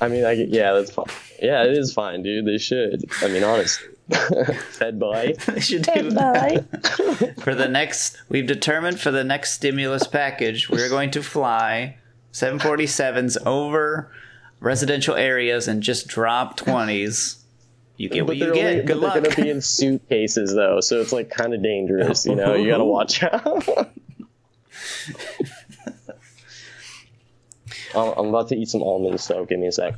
I 0.00 0.08
mean, 0.08 0.24
I, 0.24 0.32
yeah, 0.32 0.72
that's 0.72 0.90
fine. 0.90 1.06
Yeah, 1.40 1.64
it 1.64 1.72
is 1.72 1.92
fine, 1.92 2.22
dude. 2.22 2.46
They 2.46 2.58
should. 2.58 3.04
I 3.22 3.28
mean, 3.28 3.44
honestly. 3.44 3.88
Fed 4.70 4.98
boy. 4.98 5.34
they 5.46 5.60
should 5.60 5.82
do 5.82 6.10
that. 6.10 7.34
for 7.40 7.54
the 7.54 7.68
next, 7.68 8.16
we've 8.28 8.46
determined 8.46 9.00
for 9.00 9.10
the 9.10 9.24
next 9.24 9.52
stimulus 9.54 10.06
package, 10.06 10.68
we're 10.68 10.88
going 10.88 11.10
to 11.12 11.22
fly 11.22 11.96
747s 12.32 13.36
over 13.46 14.12
residential 14.60 15.16
areas 15.16 15.68
and 15.68 15.82
just 15.82 16.06
drop 16.06 16.58
20s 16.58 17.40
you 18.00 18.08
get 18.08 18.26
what 18.26 18.38
you 18.38 18.54
get. 18.54 18.64
Only, 18.64 18.82
Good 18.84 18.96
luck. 18.96 19.12
They're 19.12 19.22
going 19.24 19.34
to 19.34 19.42
be 19.42 19.50
in 19.50 19.60
suitcases 19.60 20.54
though, 20.54 20.80
so 20.80 21.02
it's 21.02 21.12
like 21.12 21.28
kind 21.28 21.52
of 21.52 21.62
dangerous. 21.62 22.24
You 22.24 22.34
know, 22.34 22.54
you 22.54 22.70
got 22.70 22.78
to 22.78 22.84
watch 22.84 23.22
out. 23.22 23.68
I'm 27.94 28.28
about 28.28 28.48
to 28.48 28.56
eat 28.56 28.70
some 28.70 28.82
almonds, 28.82 29.22
so 29.24 29.44
give 29.44 29.60
me 29.60 29.66
a 29.66 29.72
sec. 29.72 29.96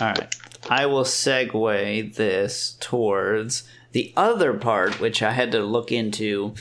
All 0.00 0.06
right. 0.06 0.32
I 0.68 0.86
will 0.86 1.04
segue 1.04 2.14
this 2.14 2.76
towards 2.80 3.64
the 3.92 4.12
other 4.16 4.54
part, 4.54 5.00
which 5.00 5.22
I 5.22 5.32
had 5.32 5.52
to 5.52 5.60
look 5.60 5.90
into. 5.90 6.54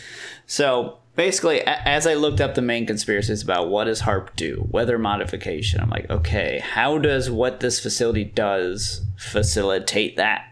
So 0.47 0.97
basically, 1.15 1.62
as 1.62 2.07
I 2.07 2.13
looked 2.13 2.41
up 2.41 2.55
the 2.55 2.62
main 2.62 2.85
conspiracies 2.85 3.43
about 3.43 3.69
what 3.69 3.85
does 3.85 4.01
HAARP 4.01 4.35
do, 4.35 4.67
weather 4.71 4.97
modification, 4.97 5.81
I'm 5.81 5.89
like, 5.89 6.09
okay, 6.09 6.59
how 6.59 6.97
does 6.97 7.29
what 7.29 7.59
this 7.59 7.79
facility 7.79 8.23
does 8.23 9.01
facilitate 9.17 10.15
that? 10.17 10.45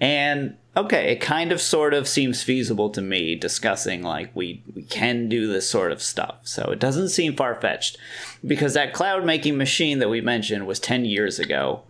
And 0.00 0.56
okay, 0.76 1.12
it 1.12 1.20
kind 1.20 1.52
of 1.52 1.60
sort 1.60 1.94
of 1.94 2.08
seems 2.08 2.42
feasible 2.42 2.90
to 2.90 3.00
me 3.02 3.34
discussing 3.34 4.02
like 4.02 4.34
we 4.34 4.62
we 4.74 4.82
can 4.82 5.28
do 5.28 5.46
this 5.46 5.68
sort 5.68 5.92
of 5.92 6.02
stuff. 6.02 6.40
So 6.42 6.64
it 6.70 6.78
doesn't 6.78 7.10
seem 7.10 7.36
far 7.36 7.60
fetched 7.60 7.98
because 8.44 8.74
that 8.74 8.92
cloud 8.92 9.24
making 9.24 9.56
machine 9.56 9.98
that 9.98 10.08
we 10.08 10.20
mentioned 10.20 10.66
was 10.66 10.80
10 10.80 11.04
years 11.04 11.38
ago 11.38 11.82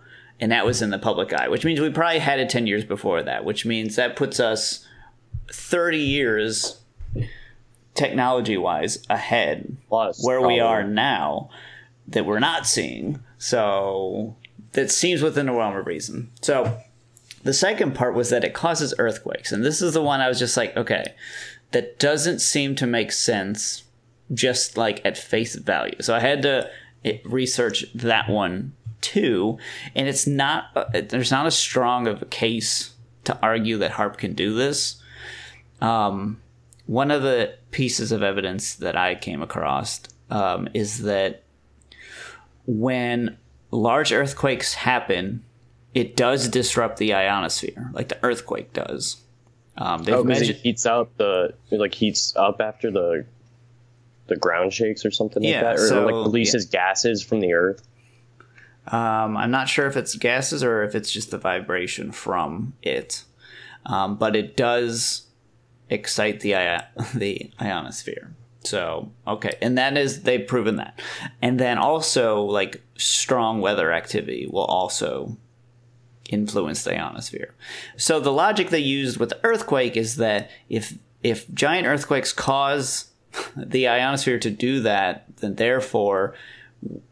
and 0.42 0.50
that 0.50 0.66
was 0.66 0.83
in 0.83 0.90
the 0.90 0.98
public 0.98 1.33
eye, 1.33 1.48
which 1.48 1.64
means 1.64 1.81
we 1.81 1.88
probably 1.88 2.18
had 2.18 2.40
it 2.40 2.48
10 2.50 2.66
years 2.66 2.85
before 2.85 3.22
that, 3.22 3.44
which 3.44 3.64
means 3.64 3.94
that 3.94 4.16
puts 4.16 4.40
us 4.40 4.85
30 5.52 5.98
years 5.98 6.81
technology 7.94 8.57
wise 8.57 9.07
ahead 9.09 9.76
Plus, 9.88 10.26
where 10.26 10.44
we 10.44 10.59
are 10.59 10.83
now 10.83 11.48
that 12.09 12.26
we're 12.26 12.40
not 12.40 12.66
seeing. 12.66 13.20
So 13.38 14.35
that 14.72 14.90
seems 14.90 15.22
within 15.22 15.46
the 15.46 15.52
realm 15.52 15.76
of 15.76 15.87
reason. 15.87 16.33
So 16.40 16.76
the 17.44 17.55
second 17.55 17.94
part 17.94 18.16
was 18.16 18.31
that 18.31 18.42
it 18.42 18.52
causes 18.52 18.92
earthquakes. 18.98 19.52
And 19.52 19.64
this 19.64 19.81
is 19.81 19.94
the 19.94 20.02
one 20.02 20.20
I 20.20 20.26
was 20.26 20.40
just 20.40 20.57
like, 20.57 20.76
okay, 20.76 21.14
that 21.70 22.00
doesn't 22.00 22.40
seem 22.40 22.74
to 22.76 22.87
make 22.88 23.12
sense 23.12 23.85
just 24.35 24.76
like 24.76 25.02
at 25.05 25.16
face 25.16 25.55
value. 25.55 26.00
So 26.00 26.16
I 26.16 26.18
had 26.18 26.42
to 26.42 26.68
eh, 27.05 27.18
research 27.24 27.87
that 27.94 28.28
one 28.28 28.72
too. 29.02 29.58
And 29.94 30.08
it's 30.08 30.26
not, 30.26 30.66
uh, 30.74 31.02
there's 31.08 31.30
not 31.30 31.46
a 31.46 31.50
strong 31.50 32.06
of 32.06 32.22
a 32.22 32.26
case 32.26 32.94
to 33.24 33.38
argue 33.42 33.78
that 33.78 33.92
HAARP 33.92 34.16
can 34.16 34.34
do 34.34 34.54
this. 34.54 35.02
Um, 35.80 36.40
one 36.86 37.10
of 37.10 37.22
the 37.22 37.54
pieces 37.70 38.12
of 38.12 38.22
evidence 38.22 38.74
that 38.76 38.96
I 38.96 39.14
came 39.14 39.42
across 39.42 40.00
um, 40.30 40.68
is 40.74 41.02
that 41.02 41.42
when 42.66 43.36
large 43.70 44.12
earthquakes 44.12 44.74
happen, 44.74 45.44
it 45.94 46.16
does 46.16 46.48
disrupt 46.48 46.98
the 46.98 47.14
ionosphere, 47.14 47.90
like 47.92 48.08
the 48.08 48.18
earthquake 48.24 48.72
does. 48.72 49.16
Um, 49.76 50.04
they've 50.04 50.14
oh, 50.14 50.24
measured- 50.24 50.50
it 50.50 50.56
heats 50.56 50.86
up 50.86 51.16
the 51.16 51.54
it 51.70 51.80
like 51.80 51.94
heats 51.94 52.34
up 52.36 52.60
after 52.60 52.90
the 52.90 53.24
the 54.26 54.36
ground 54.36 54.72
shakes 54.72 55.04
or 55.04 55.10
something 55.10 55.42
yeah, 55.42 55.56
like 55.56 55.62
that, 55.62 55.82
or 55.82 55.88
so, 55.88 56.04
like 56.04 56.14
releases 56.14 56.66
yeah. 56.66 56.80
gases 56.80 57.22
from 57.22 57.40
the 57.40 57.52
earth. 57.52 57.82
Um, 58.88 59.36
I'm 59.36 59.50
not 59.50 59.68
sure 59.68 59.86
if 59.86 59.96
it's 59.96 60.14
gases 60.16 60.64
or 60.64 60.82
if 60.82 60.94
it's 60.94 61.10
just 61.10 61.30
the 61.30 61.38
vibration 61.38 62.10
from 62.10 62.74
it, 62.82 63.24
um, 63.86 64.16
but 64.16 64.34
it 64.34 64.56
does 64.56 65.26
excite 65.88 66.40
the 66.40 66.52
the 67.14 67.50
ionosphere. 67.60 68.34
So 68.64 69.10
okay, 69.26 69.56
and 69.60 69.78
that 69.78 69.96
is 69.96 70.22
they've 70.22 70.46
proven 70.46 70.76
that, 70.76 70.98
and 71.40 71.58
then 71.58 71.78
also 71.78 72.42
like 72.42 72.82
strong 72.96 73.60
weather 73.60 73.92
activity 73.92 74.46
will 74.46 74.64
also 74.64 75.36
influence 76.28 76.84
the 76.84 76.98
ionosphere. 76.98 77.54
So 77.96 78.20
the 78.20 78.32
logic 78.32 78.70
they 78.70 78.78
used 78.78 79.18
with 79.18 79.30
the 79.30 79.40
earthquake 79.44 79.96
is 79.96 80.16
that 80.16 80.50
if 80.68 80.96
if 81.22 81.52
giant 81.52 81.86
earthquakes 81.86 82.32
cause 82.32 83.10
the 83.56 83.88
ionosphere 83.88 84.38
to 84.40 84.50
do 84.50 84.80
that, 84.80 85.36
then 85.36 85.56
therefore 85.56 86.34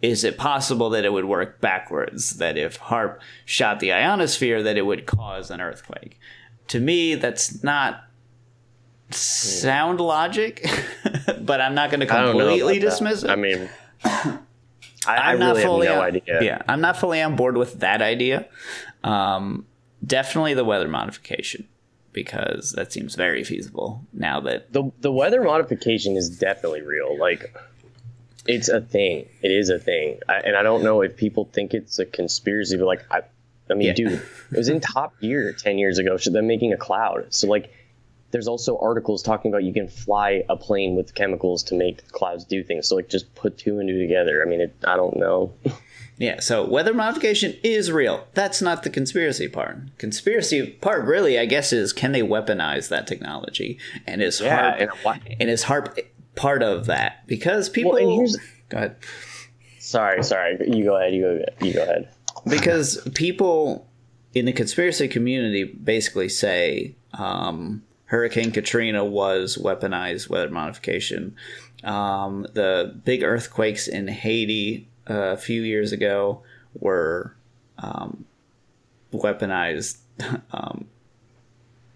is 0.03 0.25
it 0.25 0.39
possible 0.39 0.91
that 0.91 1.05
it 1.05 1.13
would 1.13 1.25
work 1.25 1.61
backwards? 1.61 2.37
That 2.37 2.57
if 2.57 2.79
HAARP 2.79 3.19
shot 3.45 3.81
the 3.81 3.93
ionosphere, 3.93 4.63
that 4.63 4.77
it 4.77 4.83
would 4.83 5.07
cause 5.07 5.51
an 5.51 5.61
earthquake? 5.61 6.19
To 6.69 6.81
me, 6.81 7.15
that's 7.15 7.63
not 7.63 8.05
sound 9.11 10.01
logic, 10.01 10.67
but 11.41 11.61
I'm 11.61 11.75
not 11.75 11.91
going 11.91 12.01
to 12.01 12.07
completely 12.07 12.79
dismiss 12.79 13.23
that. 13.23 13.31
it. 13.31 13.33
I 13.33 13.37
mean, 13.37 13.69
I, 15.07 15.33
am 15.33 15.39
not 15.39 15.51
really 15.51 15.63
fully 15.63 15.87
no 15.89 16.01
on, 16.01 16.07
idea. 16.07 16.43
Yeah, 16.43 16.63
I'm 16.69 16.81
not 16.81 16.97
fully 16.97 17.21
on 17.21 17.37
board 17.37 17.57
with 17.57 17.81
that 17.81 18.03
idea. 18.03 18.49
Um, 19.03 19.67
definitely 20.05 20.55
the 20.55 20.65
weather 20.65 20.89
modification 20.89 21.67
because 22.13 22.73
that 22.73 22.93
seems 22.93 23.15
very 23.15 23.45
feasible 23.45 24.05
now 24.13 24.41
that 24.41 24.73
the 24.73 24.91
the 25.01 25.13
weather 25.13 25.43
modification 25.43 26.17
is 26.17 26.29
definitely 26.39 26.83
real. 26.83 27.19
Like 27.19 27.55
it's 28.51 28.69
a 28.69 28.81
thing. 28.81 29.29
It 29.43 29.51
is 29.51 29.69
a 29.71 29.79
thing, 29.79 30.19
I, 30.29 30.39
and 30.39 30.57
I 30.57 30.63
don't 30.63 30.83
know 30.83 31.03
if 31.03 31.17
people 31.17 31.49
think 31.53 31.75
it's 31.75 31.99
a 31.99 32.07
conspiracy, 32.07 32.77
but 32.77 32.87
like 32.87 33.05
I, 33.11 33.23
I 33.71 33.75
mean, 33.75 33.89
yeah. 33.89 33.93
dude, 33.95 34.13
it 34.53 34.57
was 34.57 34.69
in 34.69 34.81
Top 34.95 35.19
Gear 35.21 35.53
ten 35.53 35.79
years 35.79 35.99
ago. 35.99 36.17
So 36.17 36.31
them 36.31 36.47
making 36.47 36.73
a 36.73 36.77
cloud. 36.77 37.27
So 37.31 37.47
like 37.47 37.73
there's 38.31 38.49
also 38.49 38.79
articles 38.79 39.23
talking 39.23 39.51
about 39.51 39.65
you 39.65 39.73
can 39.73 39.89
fly 39.89 40.45
a 40.49 40.57
plane 40.57 40.95
with 40.95 41.15
chemicals 41.15 41.63
to 41.65 41.75
make 41.75 42.07
clouds 42.13 42.45
do 42.45 42.63
things. 42.63 42.89
So 42.89 42.97
like 42.97 43.09
just 43.09 43.35
put 43.35 43.59
two 43.59 43.79
and 43.79 43.89
two 43.89 43.99
together. 43.99 44.43
I 44.45 44.49
mean, 44.49 44.61
it, 44.61 44.75
I 44.85 44.97
don't 44.97 45.17
know. 45.17 45.53
yeah, 46.19 46.41
so 46.41 46.67
weather 46.67 46.95
modification 46.95 47.57
is 47.63 47.91
real. 47.91 48.27
That's 48.35 48.63
not 48.63 48.83
the 48.83 48.91
conspiracy 48.91 49.49
part. 49.49 49.79
Conspiracy 49.99 50.71
part 50.71 51.05
really, 51.05 51.39
I 51.39 51.47
guess, 51.47 51.73
is 51.73 51.93
can 51.93 52.13
they 52.13 52.23
weaponize 52.23 52.89
that 52.89 53.07
technology? 53.07 53.79
And 54.07 54.23
is 54.23 54.41
yeah, 54.41 54.87
HAARP 54.87 55.21
and, 55.27 55.37
and 55.41 55.51
is 55.51 55.65
HAARP 55.65 55.99
part 56.41 56.63
of 56.63 56.87
that? 56.87 57.27
Because 57.27 57.69
people 57.69 57.93
well, 57.93 58.17
here's, 58.17 58.39
Go 58.71 58.79
ahead. 58.79 58.97
Sorry, 59.79 60.23
sorry. 60.23 60.57
You 60.67 60.85
go 60.85 60.97
ahead. 60.97 61.15
You 61.15 61.23
go, 61.23 61.67
you 61.67 61.75
go 61.75 61.83
ahead. 61.83 62.09
Because 62.49 63.07
people 63.15 63.87
in 64.33 64.47
the 64.47 64.53
conspiracy 64.53 65.07
community 65.07 65.65
basically 65.65 66.31
say 66.31 66.95
um, 67.13 67.83
Hurricane 68.07 68.53
Katrina 68.53 69.05
was 69.05 69.59
weaponized 69.59 70.31
weather 70.31 70.49
modification. 70.49 71.37
Um, 71.85 72.47
the 72.55 72.99
big 73.05 73.23
earthquakes 73.23 73.87
in 73.87 74.09
Haiti 74.09 74.89
uh, 75.11 75.15
a 75.15 75.37
few 75.37 75.61
years 75.61 75.93
ago 75.93 76.43
were 76.75 77.37
um, 77.79 78.25
weaponized. 79.13 79.99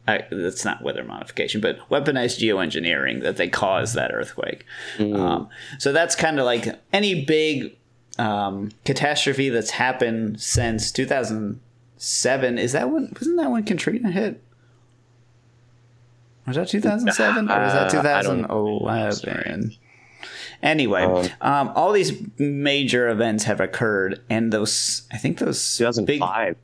I, 0.06 0.24
that's 0.30 0.64
not 0.64 0.82
weather 0.82 1.02
modification, 1.02 1.60
but 1.60 1.78
weaponized 1.88 2.38
geoengineering 2.38 3.22
that 3.22 3.36
they 3.36 3.48
caused 3.48 3.94
that 3.94 4.12
earthquake. 4.12 4.66
Mm. 4.98 5.18
Um, 5.18 5.48
so 5.78 5.92
that's 5.92 6.14
kind 6.14 6.38
of 6.38 6.44
like 6.44 6.78
any 6.92 7.24
big 7.24 7.76
um, 8.18 8.70
catastrophe 8.84 9.48
that's 9.48 9.70
happened 9.70 10.40
since 10.40 10.92
2007. 10.92 12.58
Is 12.58 12.72
that 12.72 12.90
when? 12.90 13.12
Wasn't 13.18 13.36
that 13.38 13.50
when 13.50 13.64
Katrina 13.64 14.10
hit? 14.10 14.42
Was 16.46 16.56
that 16.56 16.68
2007 16.68 17.50
or 17.50 17.60
was 17.60 17.72
that 17.72 17.90
2011? 17.90 19.70
Uh, 19.70 20.26
anyway, 20.62 21.04
um, 21.04 21.28
um, 21.40 21.72
all 21.74 21.92
these 21.92 22.12
major 22.38 23.08
events 23.08 23.44
have 23.44 23.60
occurred, 23.60 24.20
and 24.28 24.52
those 24.52 25.08
I 25.10 25.16
think 25.16 25.38
those 25.38 25.76
2005. 25.78 26.06
Big, 26.06 26.58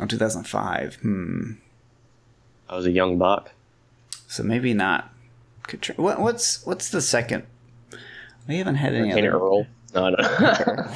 oh, 0.00 0.06
2005. 0.06 0.96
Hmm. 0.96 1.52
I 2.74 2.76
was 2.76 2.86
a 2.86 2.90
young 2.90 3.18
buck. 3.18 3.52
So 4.26 4.42
maybe 4.42 4.74
not. 4.74 5.12
Katrina. 5.62 6.02
What, 6.02 6.20
what's 6.20 6.66
what's 6.66 6.90
the 6.90 7.00
second? 7.00 7.44
We 8.48 8.58
haven't 8.58 8.74
had 8.74 8.94
any 8.94 9.10
Hurricane 9.10 9.28
other. 9.28 9.38
Earl. 9.38 9.66
No, 9.94 10.10
no. 10.10 10.16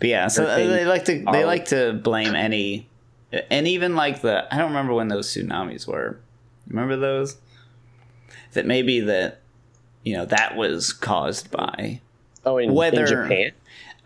but 0.00 0.08
yeah, 0.08 0.28
so 0.28 0.46
they 0.46 0.86
like 0.86 1.04
to 1.04 1.22
they 1.32 1.44
like 1.44 1.66
to 1.66 1.92
blame 1.92 2.34
any 2.34 2.88
and 3.50 3.68
even 3.68 3.94
like 3.94 4.22
the 4.22 4.52
I 4.52 4.56
don't 4.56 4.68
remember 4.68 4.94
when 4.94 5.08
those 5.08 5.28
tsunamis 5.34 5.86
were. 5.86 6.18
Remember 6.66 6.96
those? 6.96 7.36
That 8.54 8.64
maybe 8.64 9.00
that 9.00 9.42
you 10.02 10.16
know 10.16 10.24
that 10.24 10.56
was 10.56 10.94
caused 10.94 11.50
by 11.50 12.00
Oh, 12.46 12.56
in, 12.56 12.72
Whether- 12.72 13.02
in 13.02 13.06
Japan. 13.06 13.50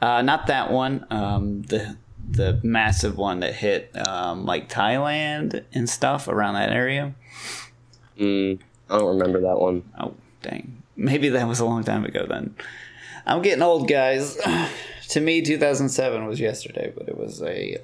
uh, 0.03 0.23
not 0.23 0.49
that 0.49 0.73
one, 0.73 1.07
um, 1.11 1.63
the 1.63 1.97
the 2.31 2.61
massive 2.63 3.17
one 3.17 3.41
that 3.41 3.55
hit 3.55 3.91
um, 4.07 4.45
like 4.45 4.69
Thailand 4.69 5.65
and 5.73 5.89
stuff 5.89 6.29
around 6.29 6.55
that 6.55 6.71
area. 6.71 7.15
Mm, 8.19 8.61
I 8.91 8.99
don't 8.99 9.17
remember 9.19 9.41
that 9.41 9.59
one. 9.59 9.85
Oh, 9.99 10.15
dang. 10.43 10.83
Maybe 10.97 11.29
that 11.31 11.47
was 11.49 11.61
a 11.61 11.65
long 11.65 11.85
time 11.85 12.05
ago 12.05 12.27
then. 12.29 12.55
I'm 13.27 13.43
getting 13.43 13.63
old, 13.63 13.89
guys. 13.89 14.37
to 15.09 15.21
me, 15.21 15.43
2007 15.43 16.27
was 16.27 16.41
yesterday, 16.41 16.93
but 16.97 17.09
it 17.09 17.17
was 17.17 17.43
a 17.43 17.79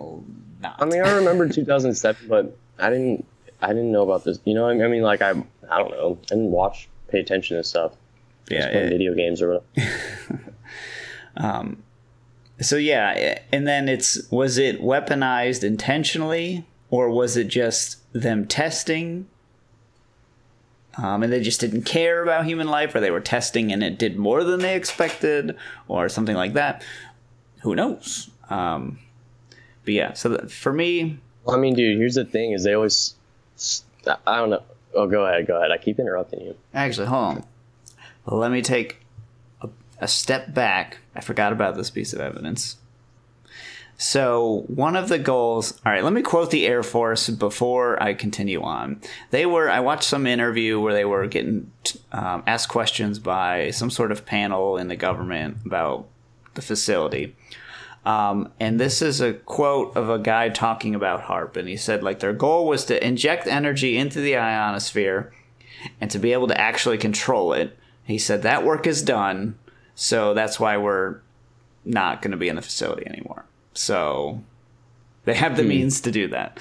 not. 0.61 0.77
I 0.81 0.85
mean, 0.85 1.03
I 1.03 1.13
remember 1.13 1.49
2007, 1.53 2.29
but 2.29 2.57
I 2.79 2.91
didn't. 2.91 3.25
I 3.63 3.69
didn't 3.69 3.93
know 3.93 4.03
about 4.03 4.25
this. 4.25 4.39
You 4.45 4.55
know, 4.55 4.69
I 4.69 4.75
mean, 4.89 5.03
like 5.03 5.23
I, 5.23 5.31
I 5.71 5.79
don't 5.79 5.91
know. 5.93 6.19
I 6.25 6.35
didn't 6.35 6.51
watch, 6.51 6.89
pay 7.09 7.21
attention 7.21 7.57
to 7.57 7.65
stuff. 7.65 7.93
yeah, 8.51 8.59
Just 8.59 8.71
playing 8.73 8.87
it- 8.87 8.91
video 8.91 9.15
games 9.15 9.41
or 9.41 9.61
whatever. 9.75 10.55
so 12.61 12.77
yeah, 12.77 13.39
and 13.53 13.67
then 13.67 13.89
it's 13.89 14.31
was 14.31 14.59
it 14.59 14.81
weaponized 14.81 15.65
intentionally 15.65 16.65
or 16.91 17.11
was 17.11 17.37
it 17.37 17.49
just 17.49 17.99
them 18.13 18.47
testing? 18.47 19.27
Um, 20.97 21.25
and 21.25 21.33
they 21.33 21.41
just 21.41 21.61
didn't 21.61 21.83
care 21.83 22.23
about 22.23 22.45
human 22.47 22.69
life, 22.69 22.95
or 22.95 23.01
they 23.01 23.11
were 23.11 23.21
testing 23.21 23.73
and 23.73 23.83
it 23.83 23.99
did 23.99 24.17
more 24.17 24.45
than 24.45 24.61
they 24.61 24.77
expected, 24.77 25.57
or 25.89 26.09
something 26.09 26.37
like 26.37 26.53
that. 26.53 26.85
Who 27.63 27.75
knows? 27.75 28.31
Um, 28.49 29.01
but 29.85 29.95
yeah, 29.95 30.13
so 30.13 30.37
th- 30.37 30.53
for 30.53 30.73
me, 30.73 31.19
Well, 31.45 31.57
I 31.57 31.59
mean, 31.59 31.75
dude, 31.75 31.99
here's 31.99 32.15
the 32.15 32.25
thing: 32.25 32.53
is 32.53 32.63
they 32.63 32.75
always. 32.75 33.15
I 34.07 34.37
don't 34.37 34.51
know. 34.51 34.63
Oh, 34.95 35.09
go 35.09 35.27
ahead. 35.27 35.47
Go 35.47 35.57
ahead. 35.57 35.73
I 35.73 35.79
keep 35.79 35.99
interrupting 35.99 36.43
you. 36.43 36.55
Actually, 36.73 37.09
hold 37.09 37.25
on. 37.25 37.45
Let 38.27 38.53
me 38.53 38.63
take 38.63 39.04
a, 40.05 40.09
step 40.09 40.55
back. 40.55 40.99
I 41.15 41.21
forgot 41.21 41.53
about 41.53 41.77
this 41.77 41.91
piece 41.91 42.13
of 42.13 42.21
evidence. 42.21 42.77
So, 43.97 44.65
one 44.67 44.97
of 44.97 45.09
the 45.09 45.19
goals. 45.19 45.81
All 45.87 45.93
right, 45.93 46.03
let 46.03 46.13
me 46.13 46.23
quote 46.23 46.51
the 46.51 46.67
Air 46.67 46.83
Force 46.83 47.31
before 47.31 48.03
I 48.03 48.15
continue 48.15 48.63
on. 48.63 49.01
They 49.31 49.47
were. 49.47 49.71
I 49.71 49.81
watched 49.81 50.05
some 50.05 50.27
interview 50.27 50.81
where 50.81 50.93
they 50.93 51.05
were 51.05 51.27
getting 51.27 51.71
um, 52.11 52.43
asked 52.47 52.69
questions 52.69 53.19
by 53.19 53.71
some 53.71 53.91
sort 53.91 54.11
of 54.11 54.27
panel 54.27 54.77
in 54.77 54.89
the 54.89 54.97
government 54.97 55.59
about 55.65 56.09
the 56.55 56.63
facility. 56.63 57.37
Um, 58.05 58.53
and 58.61 58.79
this 58.79 59.01
is 59.01 59.21
a 59.21 59.33
quote 59.33 59.97
of 59.97 60.11
a 60.11 60.19
guy 60.19 60.51
talking 60.51 60.95
about 60.95 61.23
HAARP. 61.23 61.57
And 61.57 61.69
he 61.69 61.77
said, 61.77 62.03
like, 62.03 62.21
their 62.21 62.35
goal 62.35 62.67
was 62.67 62.85
to 62.87 63.07
inject 63.07 63.47
energy 63.47 63.97
into 63.97 64.21
the 64.21 64.37
ionosphere 64.37 65.33
and 66.01 66.11
to 66.11 66.19
be 66.19 66.33
able 66.33 66.49
to 66.49 66.61
actually 66.61 66.99
control 66.99 67.53
it. 67.53 67.79
He 68.05 68.19
said 68.19 68.43
that 68.43 68.65
work 68.65 68.87
is 68.87 69.03
done, 69.03 69.59
so 69.95 70.35
that's 70.35 70.59
why 70.59 70.77
we're 70.77 71.21
not 71.85 72.23
going 72.23 72.33
to 72.33 72.37
be 72.37 72.49
in 72.49 72.57
the 72.57 72.63
facility 72.63 73.07
anymore. 73.07 73.45
So 73.75 74.43
they 75.25 75.35
have 75.35 75.57
the 75.57 75.63
means 75.63 76.01
to 76.03 76.11
do 76.11 76.29
that. 76.29 76.59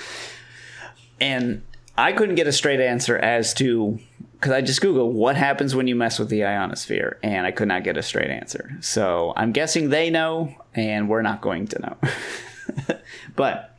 And 1.19 1.61
I 1.97 2.11
couldn't 2.11 2.35
get 2.35 2.47
a 2.47 2.51
straight 2.51 2.79
answer 2.79 3.17
as 3.17 3.53
to 3.55 3.99
because 4.43 4.51
I 4.51 4.61
just 4.61 4.81
googled 4.81 5.13
what 5.13 5.37
happens 5.37 5.73
when 5.73 5.87
you 5.87 5.95
mess 5.95 6.19
with 6.19 6.27
the 6.27 6.43
ionosphere, 6.43 7.17
and 7.23 7.47
I 7.47 7.51
could 7.51 7.69
not 7.69 7.85
get 7.85 7.95
a 7.95 8.03
straight 8.03 8.29
answer. 8.29 8.75
So 8.81 9.31
I'm 9.37 9.53
guessing 9.53 9.89
they 9.89 10.09
know, 10.09 10.53
and 10.75 11.07
we're 11.07 11.21
not 11.21 11.39
going 11.39 11.67
to 11.67 11.79
know. 11.79 12.97
but 13.37 13.77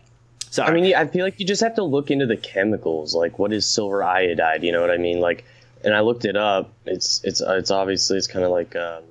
sorry, 0.48 0.70
I 0.70 0.72
mean, 0.72 0.94
I 0.94 1.06
feel 1.06 1.22
like 1.22 1.38
you 1.38 1.44
just 1.44 1.60
have 1.60 1.74
to 1.74 1.82
look 1.82 2.10
into 2.10 2.24
the 2.24 2.38
chemicals. 2.38 3.14
Like, 3.14 3.38
what 3.38 3.52
is 3.52 3.66
silver 3.66 4.02
iodide? 4.02 4.62
You 4.62 4.72
know 4.72 4.80
what 4.80 4.90
I 4.90 4.96
mean? 4.96 5.20
Like, 5.20 5.44
and 5.84 5.94
I 5.94 6.00
looked 6.00 6.24
it 6.24 6.34
up. 6.36 6.72
It's 6.86 7.22
it's 7.24 7.42
it's 7.42 7.70
obviously 7.70 8.16
it's 8.16 8.26
kind 8.26 8.42
of 8.42 8.50
like 8.50 8.74
um, 8.74 9.02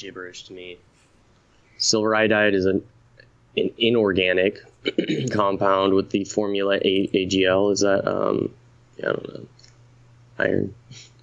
gibberish 0.00 0.44
to 0.44 0.52
me. 0.52 0.78
Silver 1.78 2.14
iodide 2.14 2.54
is 2.54 2.66
an 2.66 2.82
an 3.56 3.70
inorganic 3.78 4.58
compound 5.32 5.92
with 5.94 6.10
the 6.10 6.24
formula 6.24 6.76
A- 6.76 7.08
AGL. 7.08 7.72
Is 7.72 7.80
that 7.80 8.06
um, 8.06 8.52
yeah, 8.96 9.08
I 9.08 9.12
don't 9.12 9.34
know, 9.34 9.46
iron. 10.38 10.74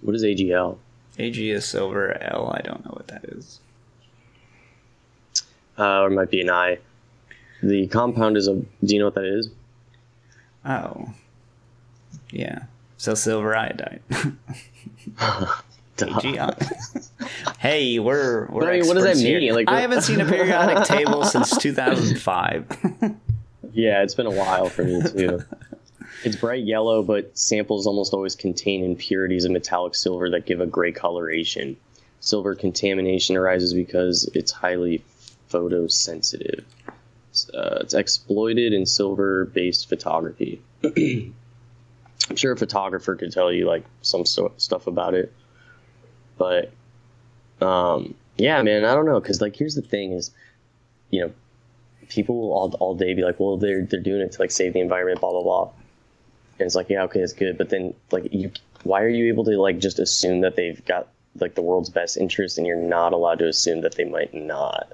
What 0.02 0.16
is 0.16 0.24
AGL? 0.24 0.78
AG 1.20 1.50
is 1.50 1.66
silver. 1.66 2.22
L, 2.22 2.52
I 2.54 2.62
don't 2.62 2.86
know 2.86 2.92
what 2.92 3.08
that 3.08 3.26
is. 3.26 3.60
Uh, 5.78 6.02
or 6.02 6.08
it 6.08 6.12
might 6.12 6.30
be 6.30 6.42
an 6.42 6.50
I. 6.50 6.80
The 7.64 7.88
compound 7.88 8.38
is 8.38 8.48
a. 8.48 8.56
Do 8.56 8.68
you 8.82 9.00
know 9.00 9.06
what 9.06 9.16
that 9.16 9.26
is? 9.26 9.50
Oh, 10.66 11.14
yeah. 12.32 12.64
So 12.98 13.14
silver 13.14 13.56
iodide. 13.56 14.02
Duh. 15.98 16.52
Hey, 17.60 18.00
we're 18.00 18.48
we're. 18.48 18.70
I 18.70 18.78
mean, 18.78 18.88
what 18.88 18.94
does 18.94 19.04
that 19.04 19.18
here. 19.18 19.40
mean? 19.40 19.54
Like, 19.54 19.68
I 19.70 19.82
haven't 19.82 20.04
seen 20.04 20.22
a 20.22 20.26
periodic 20.26 20.86
table 20.86 21.24
since 21.26 21.58
2005. 21.58 23.16
Yeah, 23.74 24.04
it's 24.04 24.16
been 24.16 24.28
a 24.28 24.32
while 24.32 24.70
for 24.70 24.84
me 24.84 25.02
too. 25.02 25.44
it's 26.24 26.36
bright 26.36 26.64
yellow, 26.64 27.04
but 27.04 27.38
samples 27.38 27.86
almost 27.88 28.14
always 28.14 28.36
contain 28.36 28.84
impurities 28.84 29.44
of 29.46 29.52
metallic 29.52 29.96
silver 29.96 30.30
that 30.30 30.46
give 30.46 30.62
a 30.62 30.68
gray 30.68 30.92
coloration. 30.92 31.76
Silver 32.20 32.56
contamination 32.56 33.36
arises 33.36 33.74
because 33.74 34.30
it's 34.34 34.52
highly 34.52 35.04
photosensitive. 35.50 36.64
It's, 37.32 37.50
uh, 37.50 37.80
it's 37.82 37.94
exploited 37.94 38.74
in 38.74 38.86
silver-based 38.86 39.90
photography. 39.90 40.62
I'm 40.84 41.34
sure 42.36 42.52
a 42.54 42.58
photographer 42.58 43.16
could 43.16 43.32
tell 43.32 43.52
you 43.52 43.66
like 43.68 43.84
some 44.02 44.26
sto- 44.26 44.54
stuff 44.58 44.88
about 44.88 45.14
it, 45.14 45.34
but 46.38 46.72
um, 47.62 48.14
yeah, 48.38 48.62
man, 48.62 48.86
I 48.86 48.94
don't 48.94 49.06
know 49.06 49.20
because 49.20 49.42
like 49.42 49.56
here's 49.56 49.76
the 49.76 49.82
thing 49.82 50.14
is, 50.14 50.32
you 51.10 51.22
know, 51.22 51.32
people 52.10 52.40
will 52.40 52.54
all, 52.54 52.76
all 52.80 52.96
day 52.96 53.14
be 53.14 53.24
like, 53.24 53.40
well, 53.40 53.58
they're 53.58 53.84
they're 53.84 54.00
doing 54.00 54.22
it 54.22 54.34
to 54.34 54.42
like 54.42 54.52
save 54.52 54.74
the 54.74 54.80
environment, 54.80 55.20
blah 55.20 55.32
blah 55.32 55.44
blah. 55.44 55.70
And 56.60 56.66
it's 56.66 56.76
like, 56.76 56.90
yeah, 56.90 57.04
okay, 57.04 57.20
it's 57.20 57.34
good, 57.34 57.58
but 57.58 57.70
then 57.70 57.94
like, 58.12 58.34
you, 58.34 58.52
why 58.84 59.04
are 59.04 59.10
you 59.10 59.28
able 59.28 59.44
to 59.46 59.62
like 59.62 59.78
just 59.78 60.00
assume 60.00 60.42
that 60.42 60.56
they've 60.56 60.84
got 60.86 61.08
like 61.40 61.54
the 61.54 61.62
world's 61.62 61.90
best 61.90 62.18
interest, 62.18 62.58
and 62.58 62.66
you're 62.66 62.78
not 62.78 63.14
allowed 63.14 63.40
to 63.40 63.48
assume 63.48 63.82
that 63.82 63.96
they 63.96 64.06
might 64.06 64.34
not? 64.34 64.92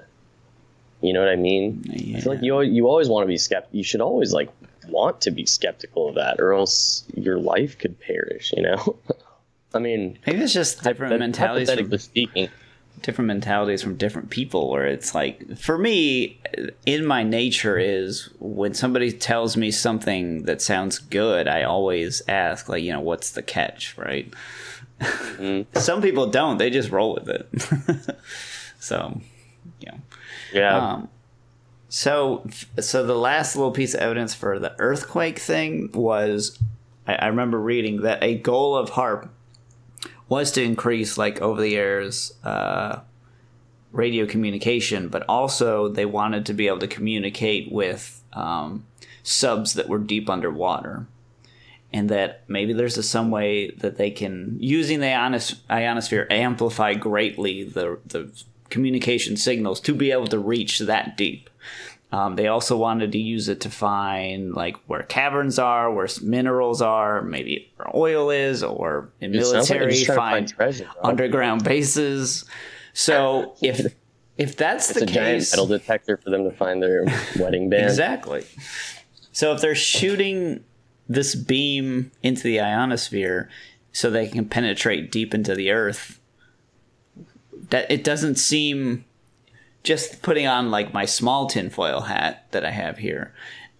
You 1.00 1.12
know 1.12 1.20
what 1.20 1.28
I 1.28 1.36
mean? 1.36 1.84
I 2.16 2.20
feel 2.20 2.34
like 2.34 2.42
you 2.42 2.60
you 2.62 2.88
always 2.88 3.08
want 3.08 3.24
to 3.24 3.28
be 3.28 3.36
skeptical. 3.36 3.76
You 3.76 3.84
should 3.84 4.00
always 4.00 4.32
like 4.32 4.50
want 4.88 5.22
to 5.22 5.30
be 5.30 5.46
skeptical 5.46 6.08
of 6.08 6.14
that, 6.14 6.40
or 6.40 6.52
else 6.54 7.04
your 7.14 7.38
life 7.38 7.78
could 7.78 7.98
perish. 8.00 8.52
You 8.56 8.62
know? 8.62 8.96
I 9.74 9.78
mean, 9.80 10.18
Maybe 10.26 10.40
it's 10.40 10.52
just 10.52 10.82
different 10.82 11.18
mentalities. 11.18 11.72
From, 11.72 11.98
speaking. 11.98 12.48
different 13.02 13.26
mentalities 13.26 13.82
from 13.82 13.96
different 13.96 14.30
people. 14.30 14.70
Where 14.70 14.86
it's 14.86 15.14
like, 15.14 15.58
for 15.58 15.76
me, 15.76 16.40
in 16.86 17.04
my 17.04 17.22
nature 17.22 17.78
is 17.78 18.30
when 18.38 18.74
somebody 18.74 19.12
tells 19.12 19.56
me 19.56 19.70
something 19.70 20.44
that 20.44 20.62
sounds 20.62 20.98
good, 20.98 21.48
I 21.48 21.64
always 21.64 22.22
ask, 22.28 22.68
like, 22.68 22.82
you 22.82 22.92
know, 22.92 23.00
what's 23.00 23.32
the 23.32 23.42
catch, 23.42 23.96
right? 23.98 24.32
Mm-hmm. 25.00 25.78
Some 25.78 26.00
people 26.00 26.28
don't; 26.28 26.58
they 26.58 26.70
just 26.70 26.90
roll 26.90 27.14
with 27.14 27.28
it. 27.28 28.16
so, 28.78 29.20
know. 29.94 30.00
Yeah. 30.52 30.76
Um, 30.76 31.08
so, 31.88 32.46
so 32.80 33.06
the 33.06 33.14
last 33.14 33.56
little 33.56 33.70
piece 33.70 33.94
of 33.94 34.00
evidence 34.00 34.34
for 34.34 34.58
the 34.58 34.74
earthquake 34.78 35.38
thing 35.38 35.90
was, 35.92 36.58
I, 37.06 37.14
I 37.14 37.26
remember 37.28 37.58
reading 37.58 38.02
that 38.02 38.22
a 38.22 38.36
goal 38.36 38.76
of 38.76 38.90
HAARP 38.90 39.28
was 40.34 40.50
to 40.50 40.62
increase 40.62 41.16
like 41.16 41.40
over 41.40 41.62
the 41.62 41.76
airs 41.76 42.34
uh, 42.42 43.00
radio 43.92 44.26
communication, 44.26 45.08
but 45.08 45.22
also 45.28 45.88
they 45.88 46.04
wanted 46.04 46.44
to 46.46 46.52
be 46.52 46.66
able 46.66 46.80
to 46.80 46.88
communicate 46.88 47.70
with 47.70 48.20
um, 48.32 48.84
subs 49.22 49.74
that 49.74 49.88
were 49.88 49.98
deep 49.98 50.28
underwater. 50.28 51.06
And 51.92 52.08
that 52.08 52.42
maybe 52.48 52.72
there's 52.72 52.98
a, 52.98 53.04
some 53.04 53.30
way 53.30 53.70
that 53.82 53.96
they 53.96 54.10
can, 54.10 54.56
using 54.58 54.98
the 54.98 55.06
ionos- 55.06 55.60
ionosphere, 55.70 56.26
amplify 56.28 56.94
greatly 56.94 57.62
the, 57.62 58.00
the 58.04 58.28
communication 58.68 59.36
signals 59.36 59.78
to 59.82 59.94
be 59.94 60.10
able 60.10 60.26
to 60.26 60.38
reach 60.40 60.80
that 60.80 61.16
deep. 61.16 61.48
Um, 62.14 62.36
they 62.36 62.46
also 62.46 62.76
wanted 62.76 63.10
to 63.10 63.18
use 63.18 63.48
it 63.48 63.62
to 63.62 63.70
find 63.70 64.54
like 64.54 64.76
where 64.86 65.02
caverns 65.02 65.58
are, 65.58 65.92
where 65.92 66.06
minerals 66.22 66.80
are, 66.80 67.22
maybe 67.22 67.72
where 67.74 67.88
oil 67.92 68.30
is, 68.30 68.62
or 68.62 69.10
in 69.20 69.32
like 69.32 69.40
military 69.40 69.96
to 69.96 70.06
find, 70.06 70.18
find 70.18 70.48
treasure, 70.48 70.88
underground 71.02 71.64
bases. 71.64 72.44
So 72.92 73.56
if 73.62 73.92
if 74.38 74.56
that's 74.56 74.90
It's 74.90 75.00
the 75.00 75.06
a 75.06 75.08
giant 75.08 75.48
metal 75.50 75.66
detector 75.66 76.16
for 76.16 76.30
them 76.30 76.44
to 76.44 76.52
find 76.52 76.80
their 76.80 77.04
wedding 77.36 77.68
band. 77.68 77.86
Exactly. 77.86 78.44
So 79.32 79.52
if 79.52 79.60
they're 79.60 79.74
shooting 79.74 80.62
this 81.08 81.34
beam 81.34 82.12
into 82.22 82.44
the 82.44 82.60
ionosphere 82.60 83.50
so 83.90 84.08
they 84.08 84.28
can 84.28 84.48
penetrate 84.48 85.10
deep 85.10 85.34
into 85.34 85.56
the 85.56 85.72
earth, 85.72 86.20
that 87.70 87.90
it 87.90 88.04
doesn't 88.04 88.36
seem 88.36 89.04
just 89.84 90.22
putting 90.22 90.46
on 90.46 90.70
like 90.70 90.92
my 90.92 91.04
small 91.04 91.46
tinfoil 91.46 92.00
hat 92.00 92.46
that 92.50 92.64
I 92.64 92.70
have 92.70 92.98
here 92.98 93.32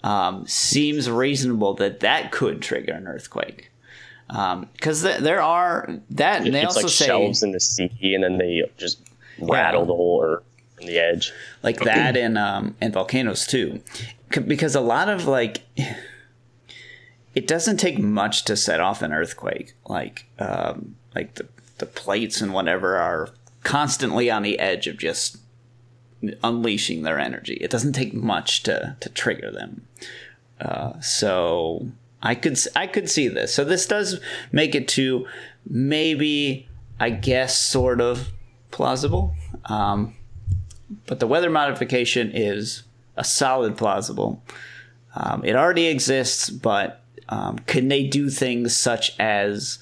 um, 0.05 0.47
seems 0.47 1.11
reasonable 1.11 1.75
that 1.75 2.01
that 2.01 2.31
could 2.31 2.61
trigger 2.63 2.93
an 2.93 3.09
earthquake. 3.09 3.71
because 4.29 5.03
th- 5.03 5.19
there 5.21 5.43
are 5.43 5.89
that 6.11 6.45
and 6.45 6.55
they 6.55 6.63
it's 6.63 6.77
also 6.77 6.83
like 6.83 6.91
say 6.93 7.07
shelves 7.07 7.43
in 7.43 7.53
the 7.53 7.61
sea, 7.61 8.15
and 8.15 8.23
then 8.23 8.39
they 8.39 8.63
just 8.77 9.01
rattle 9.41 9.85
the 9.87 9.95
whole 9.95 10.23
earth 10.25 10.45
from 10.77 10.87
the 10.87 10.99
edge. 10.99 11.33
like 11.63 11.79
that 11.81 12.17
and 12.17 12.39
um 12.39 12.77
and 12.81 12.93
volcanoes 12.93 13.47
too 13.47 13.81
C- 14.33 14.41
because 14.41 14.75
a 14.75 14.81
lot 14.81 15.09
of 15.09 15.27
like 15.27 15.63
it 17.35 17.47
doesn't 17.49 17.79
take 17.79 17.99
much 17.99 18.45
to 18.45 18.57
set 18.57 18.81
off 18.81 19.03
an 19.03 19.13
earthquake 19.13 19.75
like 19.89 20.27
um 20.39 20.95
like 21.15 21.35
the 21.35 21.47
the 21.79 21.87
plates 21.87 22.41
and 22.41 22.53
whatever 22.55 22.97
are 22.97 23.31
constantly 23.65 24.31
on 24.31 24.43
the 24.43 24.59
edge 24.59 24.87
of 24.87 24.99
just 24.99 25.39
unleashing 26.43 27.03
their 27.03 27.19
energy. 27.19 27.55
It 27.55 27.71
doesn't 27.71 27.93
take 27.93 28.15
much 28.15 28.63
to 28.65 28.97
to 29.01 29.09
trigger 29.11 29.51
them. 29.51 29.87
Uh 30.61 31.01
so 31.01 31.89
i 32.23 32.35
could 32.35 32.59
i 32.77 32.87
could 32.87 33.11
see 33.11 33.29
this. 33.29 33.55
So 33.55 33.65
this 33.65 33.87
does 33.87 34.21
make 34.53 34.75
it 34.75 34.89
to 34.89 35.27
maybe 35.69 36.69
i 37.01 37.11
guess 37.11 37.61
sort 37.61 38.01
of 38.01 38.29
plausible. 38.71 39.35
Um 39.67 40.15
but 41.07 41.21
the 41.21 41.27
weather 41.27 41.51
modification 41.51 42.31
is 42.35 42.85
a 43.17 43.25
solid 43.25 43.77
plausible. 43.77 44.43
Um, 45.15 45.45
it 45.45 45.57
already 45.57 45.87
exists, 45.87 46.51
but 46.51 47.03
um, 47.29 47.59
can 47.61 47.89
they 47.89 48.07
do 48.07 48.29
things 48.29 48.77
such 48.77 49.19
as 49.19 49.79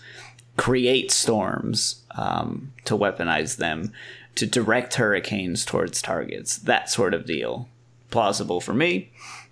create 0.56 1.10
storms 1.10 2.02
um, 2.14 2.72
to 2.84 2.96
weaponize 2.96 3.56
them, 3.56 3.92
to 4.34 4.46
direct 4.46 4.94
hurricanes 4.94 5.64
towards 5.64 6.02
targets, 6.02 6.56
that 6.58 6.90
sort 6.90 7.14
of 7.14 7.26
deal? 7.26 7.68
Plausible 8.10 8.60
for 8.60 8.74
me 8.74 9.10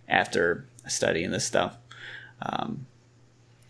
after 0.09 0.65
studying 0.87 1.31
this 1.31 1.45
stuff. 1.45 1.77
Um, 2.43 2.87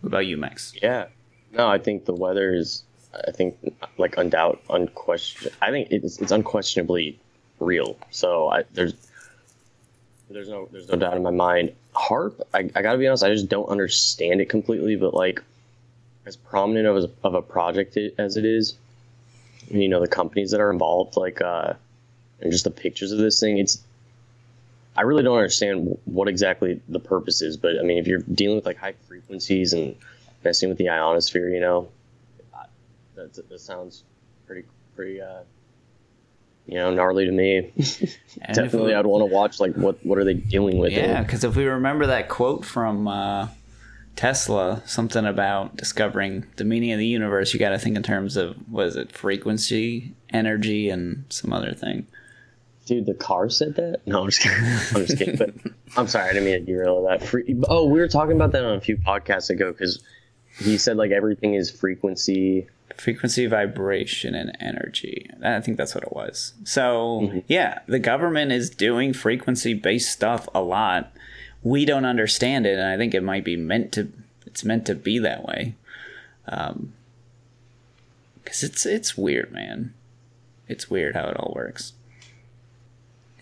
what 0.00 0.08
about 0.08 0.26
you, 0.26 0.36
Max? 0.36 0.72
Yeah. 0.82 1.06
No, 1.52 1.68
I 1.68 1.78
think 1.78 2.04
the 2.04 2.14
weather 2.14 2.54
is. 2.54 2.82
I 3.26 3.32
think 3.32 3.56
like 3.98 4.14
undoubt, 4.16 4.58
unquestion. 4.70 5.50
I 5.60 5.70
think 5.70 5.88
it's 5.90 6.20
it's 6.20 6.30
unquestionably 6.30 7.18
real. 7.58 7.98
So 8.10 8.48
I, 8.48 8.64
there's 8.72 8.94
there's 10.30 10.48
no 10.48 10.68
there's 10.70 10.88
no 10.88 10.96
doubt 10.96 11.16
in 11.16 11.22
my 11.22 11.30
mind. 11.30 11.72
HAARP, 11.94 12.40
I, 12.54 12.58
I 12.74 12.82
gotta 12.82 12.98
be 12.98 13.08
honest, 13.08 13.24
I 13.24 13.32
just 13.32 13.48
don't 13.48 13.68
understand 13.68 14.40
it 14.40 14.48
completely. 14.48 14.94
But 14.94 15.12
like, 15.12 15.42
as 16.24 16.36
prominent 16.36 16.86
of 16.86 16.96
a, 16.96 17.10
of 17.26 17.34
a 17.34 17.42
project 17.42 17.96
as 17.96 18.36
it 18.36 18.44
is, 18.44 18.76
you 19.70 19.88
know, 19.88 20.00
the 20.00 20.08
companies 20.08 20.50
that 20.50 20.60
are 20.60 20.70
involved, 20.70 21.16
like, 21.16 21.40
uh, 21.40 21.74
and 22.40 22.50
just 22.52 22.64
the 22.64 22.70
pictures 22.70 23.12
of 23.12 23.18
this 23.18 23.40
thing, 23.40 23.58
it's. 23.58 23.82
I 24.96 25.02
really 25.02 25.22
don't 25.22 25.36
understand 25.36 25.96
what 26.04 26.26
exactly 26.28 26.80
the 26.88 26.98
purpose 26.98 27.40
is, 27.42 27.56
but 27.56 27.78
I 27.78 27.82
mean, 27.82 27.98
if 27.98 28.06
you're 28.08 28.18
dealing 28.20 28.56
with 28.56 28.66
like 28.66 28.76
high 28.76 28.94
frequencies 29.08 29.72
and 29.72 29.94
messing 30.44 30.68
with 30.68 30.78
the 30.78 30.88
ionosphere, 30.88 31.48
you 31.48 31.60
know, 31.60 31.88
that, 33.14 33.48
that 33.48 33.60
sounds 33.60 34.02
pretty 34.46 34.64
pretty 34.96 35.20
uh, 35.20 35.40
you 36.66 36.74
know 36.74 36.92
gnarly 36.92 37.24
to 37.26 37.32
me. 37.32 37.70
Definitely, 38.52 38.88
we- 38.88 38.94
I'd 38.94 39.06
want 39.06 39.22
to 39.22 39.32
watch 39.34 39.60
like 39.60 39.74
what 39.74 40.04
what 40.04 40.18
are 40.18 40.24
they 40.24 40.34
doing 40.34 40.78
with 40.78 40.92
Yeah, 40.92 41.22
because 41.22 41.44
if 41.44 41.54
we 41.56 41.64
remember 41.66 42.06
that 42.08 42.28
quote 42.28 42.64
from 42.64 43.06
uh, 43.08 43.48
Tesla, 44.20 44.82
something 44.84 45.24
about 45.24 45.78
discovering 45.78 46.44
the 46.56 46.64
meaning 46.64 46.92
of 46.92 46.98
the 46.98 47.06
universe, 47.06 47.54
you 47.54 47.58
got 47.58 47.70
to 47.70 47.78
think 47.78 47.96
in 47.96 48.02
terms 48.02 48.36
of 48.36 48.54
what 48.70 48.88
is 48.88 48.94
it, 48.94 49.10
frequency, 49.12 50.12
energy, 50.28 50.90
and 50.90 51.24
some 51.30 51.54
other 51.54 51.72
thing. 51.72 52.06
Dude, 52.84 53.06
the 53.06 53.14
car 53.14 53.48
said 53.48 53.76
that. 53.76 54.02
No, 54.04 54.20
I'm 54.20 54.28
just 54.28 54.42
kidding. 54.42 54.62
I'm 54.94 55.06
just 55.06 55.16
kidding. 55.16 55.36
But 55.36 55.54
I'm 55.96 56.06
sorry, 56.06 56.28
I 56.28 56.32
didn't 56.34 56.44
mean 56.44 56.52
to 56.52 56.60
derail 56.60 57.02
that. 57.04 57.22
Free, 57.22 57.62
oh, 57.66 57.86
we 57.86 57.98
were 57.98 58.08
talking 58.08 58.36
about 58.36 58.52
that 58.52 58.62
on 58.62 58.76
a 58.76 58.80
few 58.82 58.98
podcasts 58.98 59.48
ago 59.48 59.72
because 59.72 60.04
he 60.58 60.76
said 60.76 60.98
like 60.98 61.12
everything 61.12 61.54
is 61.54 61.70
frequency. 61.70 62.68
Frequency, 62.98 63.46
vibration, 63.46 64.34
and 64.34 64.54
energy. 64.60 65.30
I 65.42 65.62
think 65.62 65.78
that's 65.78 65.94
what 65.94 66.04
it 66.04 66.12
was. 66.12 66.52
So, 66.64 67.22
mm-hmm. 67.22 67.38
yeah, 67.46 67.78
the 67.86 67.98
government 67.98 68.52
is 68.52 68.68
doing 68.68 69.14
frequency 69.14 69.72
based 69.72 70.12
stuff 70.12 70.46
a 70.54 70.60
lot. 70.60 71.10
We 71.62 71.84
don't 71.84 72.04
understand 72.04 72.66
it, 72.66 72.78
and 72.78 72.88
I 72.88 72.96
think 72.96 73.14
it 73.14 73.22
might 73.22 73.44
be 73.44 73.56
meant 73.56 73.92
to. 73.92 74.10
It's 74.46 74.64
meant 74.64 74.86
to 74.86 74.94
be 74.94 75.18
that 75.18 75.44
way. 75.44 75.74
Um, 76.48 76.94
because 78.42 78.62
it's 78.62 78.86
it's 78.86 79.16
weird, 79.16 79.52
man. 79.52 79.94
It's 80.66 80.90
weird 80.90 81.14
how 81.14 81.28
it 81.28 81.36
all 81.36 81.52
works. 81.54 81.92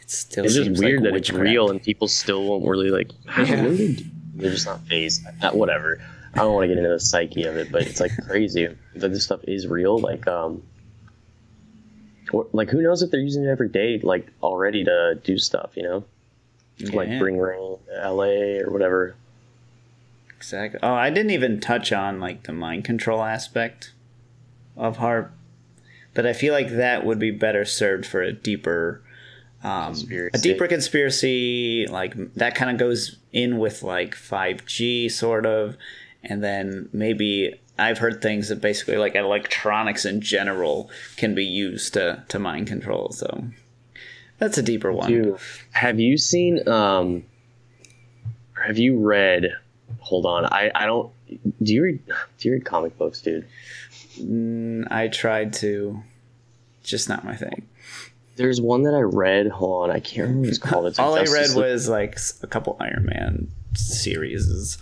It 0.01 0.11
still 0.11 0.45
It's 0.45 0.55
just 0.55 0.81
weird 0.81 1.03
like 1.03 1.13
that 1.13 1.17
it's 1.17 1.31
real 1.31 1.71
and 1.71 1.83
people 1.83 2.09
still 2.09 2.45
won't 2.45 2.67
really 2.67 2.91
like. 2.91 3.11
Yeah. 3.39 3.69
they 3.69 3.95
do? 3.95 4.05
They're 4.35 4.51
just 4.51 4.67
not 4.67 4.81
phased. 4.87 5.27
Uh, 5.43 5.51
whatever. 5.51 6.01
I 6.35 6.39
don't 6.39 6.55
want 6.55 6.65
to 6.65 6.69
get 6.69 6.79
into 6.79 6.91
the 6.91 7.01
psyche 7.01 7.45
of 7.45 7.57
it, 7.57 7.73
but 7.73 7.83
it's 7.83 8.01
like 8.01 8.13
crazy 8.27 8.69
that 8.95 9.09
this 9.09 9.25
stuff 9.25 9.41
is 9.45 9.67
real. 9.67 9.99
Like, 9.99 10.27
um, 10.27 10.63
or, 12.33 12.47
like 12.53 12.69
who 12.71 12.83
knows 12.83 13.03
if 13.03 13.11
they're 13.11 13.21
using 13.21 13.45
it 13.45 13.49
every 13.49 13.69
day, 13.69 13.99
like 13.99 14.29
already 14.43 14.85
to 14.85 15.19
do 15.25 15.39
stuff, 15.39 15.73
you 15.75 15.83
know, 15.83 16.05
like 16.81 17.19
bring 17.19 17.39
rain 17.39 17.77
L.A. 18.01 18.61
or 18.61 18.71
whatever. 18.71 19.15
Exactly. 20.37 20.79
Oh, 20.83 20.95
I 20.95 21.11
didn't 21.11 21.33
even 21.33 21.61
touch 21.61 21.93
on 21.93 22.21
like 22.21 22.45
the 22.45 22.53
mind 22.53 22.85
control 22.85 23.23
aspect 23.23 23.93
of 24.77 24.99
HAARP, 24.99 25.31
but 26.15 26.27
I 26.27 26.33
feel 26.33 26.55
like 26.55 26.71
that 26.71 27.05
would 27.05 27.19
be 27.19 27.33
better 27.33 27.65
served 27.65 28.07
for 28.07 28.23
a 28.23 28.33
deeper, 28.33 29.03
um, 29.65 29.95
a 30.33 30.39
deeper 30.39 30.69
conspiracy. 30.69 31.87
Like 31.89 32.15
that 32.35 32.55
kind 32.55 32.71
of 32.71 32.79
goes 32.79 33.17
in 33.33 33.59
with 33.59 33.83
like 33.83 34.15
five 34.15 34.65
G 34.65 35.09
sort 35.09 35.45
of, 35.45 35.77
and 36.23 36.43
then 36.43 36.89
maybe 36.93 37.59
I've 37.77 37.99
heard 37.99 38.23
things 38.23 38.49
that 38.49 38.61
basically 38.61 38.97
like 38.97 39.17
electronics 39.17 40.05
in 40.05 40.21
general 40.21 40.91
can 41.17 41.35
be 41.35 41.45
used 41.45 41.95
to 41.95 42.23
to 42.29 42.39
mind 42.39 42.69
control. 42.69 43.11
So 43.11 43.45
that's 44.39 44.59
a 44.59 44.63
deeper 44.63 44.93
one. 44.93 45.11
Dude, 45.11 45.37
have 45.73 46.01
you 46.01 46.17
seen? 46.19 46.67
Um, 46.69 47.25
or 48.57 48.63
have 48.65 48.79
you 48.79 48.99
read? 48.99 49.53
Hold 50.01 50.27
on, 50.27 50.45
I 50.47 50.71
I 50.75 50.87
don't. 50.87 51.11
Do 51.63 51.75
you 51.75 51.83
read? 51.83 52.07
Do 52.07 52.49
you 52.49 52.53
read 52.55 52.65
comic 52.65 52.97
books, 52.99 53.21
dude? 53.21 53.47
Mm, 54.19 54.91
I 54.91 55.09
tried 55.09 55.53
to, 55.55 56.03
just 56.83 57.09
not 57.09 57.25
my 57.25 57.37
thing. 57.37 57.67
There's 58.37 58.61
one 58.61 58.83
that 58.85 58.95
I 58.95 59.01
read. 59.01 59.49
Hold 59.49 59.85
on, 59.85 59.91
I 59.95 60.01
can't 60.01 60.29
remember 60.29 60.41
what 60.41 60.49
it's 60.49 60.59
called. 60.59 60.87
It's 60.87 60.99
All 61.01 61.17
I 61.17 61.25
read 61.25 61.55
was 61.55 61.89
like 61.89 62.19
a 62.43 62.47
couple 62.47 62.77
Iron 62.81 63.07
Man 63.07 63.49
series. 63.75 64.79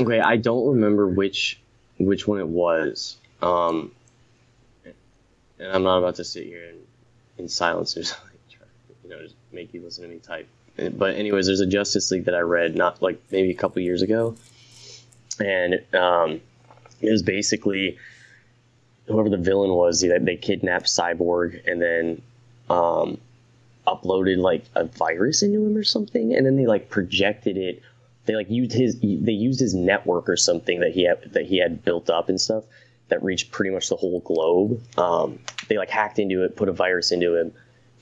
Okay, 0.00 0.20
I 0.20 0.36
don't 0.36 0.66
remember 0.66 1.06
which 1.06 1.60
which 1.98 2.26
one 2.26 2.40
it 2.40 2.48
was. 2.48 3.16
Um, 3.42 3.92
and 5.64 5.72
I'm 5.72 5.82
not 5.82 5.98
about 5.98 6.16
to 6.16 6.24
sit 6.24 6.44
here 6.44 6.64
in, 6.64 6.76
in 7.38 7.48
silence 7.48 7.96
or 7.96 8.04
something, 8.04 8.38
try, 8.50 8.66
you 9.02 9.10
know, 9.10 9.22
just 9.22 9.36
make 9.52 9.72
you 9.72 9.82
listen 9.82 10.04
to 10.04 10.10
me 10.10 10.18
type. 10.18 10.48
But 10.76 11.14
anyways, 11.14 11.46
there's 11.46 11.60
a 11.60 11.66
Justice 11.66 12.10
League 12.10 12.24
that 12.24 12.34
I 12.34 12.40
read 12.40 12.74
not 12.74 13.00
like 13.00 13.22
maybe 13.30 13.50
a 13.50 13.54
couple 13.54 13.80
years 13.80 14.02
ago, 14.02 14.34
and 15.38 15.74
um, 15.94 16.40
it 17.00 17.10
was 17.10 17.22
basically 17.22 17.96
whoever 19.06 19.28
the 19.28 19.36
villain 19.36 19.70
was. 19.70 20.00
They, 20.00 20.18
they 20.18 20.36
kidnapped 20.36 20.86
Cyborg 20.86 21.60
and 21.70 21.80
then 21.80 22.22
um, 22.68 23.18
uploaded 23.86 24.38
like 24.38 24.64
a 24.74 24.84
virus 24.84 25.44
into 25.44 25.64
him 25.64 25.76
or 25.76 25.84
something, 25.84 26.34
and 26.34 26.44
then 26.44 26.56
they 26.56 26.66
like 26.66 26.90
projected 26.90 27.56
it 27.56 27.80
they 28.26 28.34
like 28.34 28.50
used 28.50 28.72
his 28.72 28.98
they 29.00 29.32
used 29.32 29.60
his 29.60 29.74
network 29.74 30.28
or 30.28 30.36
something 30.36 30.80
that 30.80 30.92
he 30.92 31.04
had 31.04 31.32
that 31.32 31.46
he 31.46 31.58
had 31.58 31.84
built 31.84 32.08
up 32.10 32.28
and 32.28 32.40
stuff 32.40 32.64
that 33.08 33.22
reached 33.22 33.50
pretty 33.50 33.70
much 33.70 33.88
the 33.88 33.96
whole 33.96 34.20
globe. 34.20 34.80
Um, 34.98 35.38
they 35.68 35.78
like 35.78 35.90
hacked 35.90 36.18
into 36.18 36.42
it, 36.44 36.56
put 36.56 36.68
a 36.68 36.72
virus 36.72 37.12
into 37.12 37.34
it, 37.34 37.54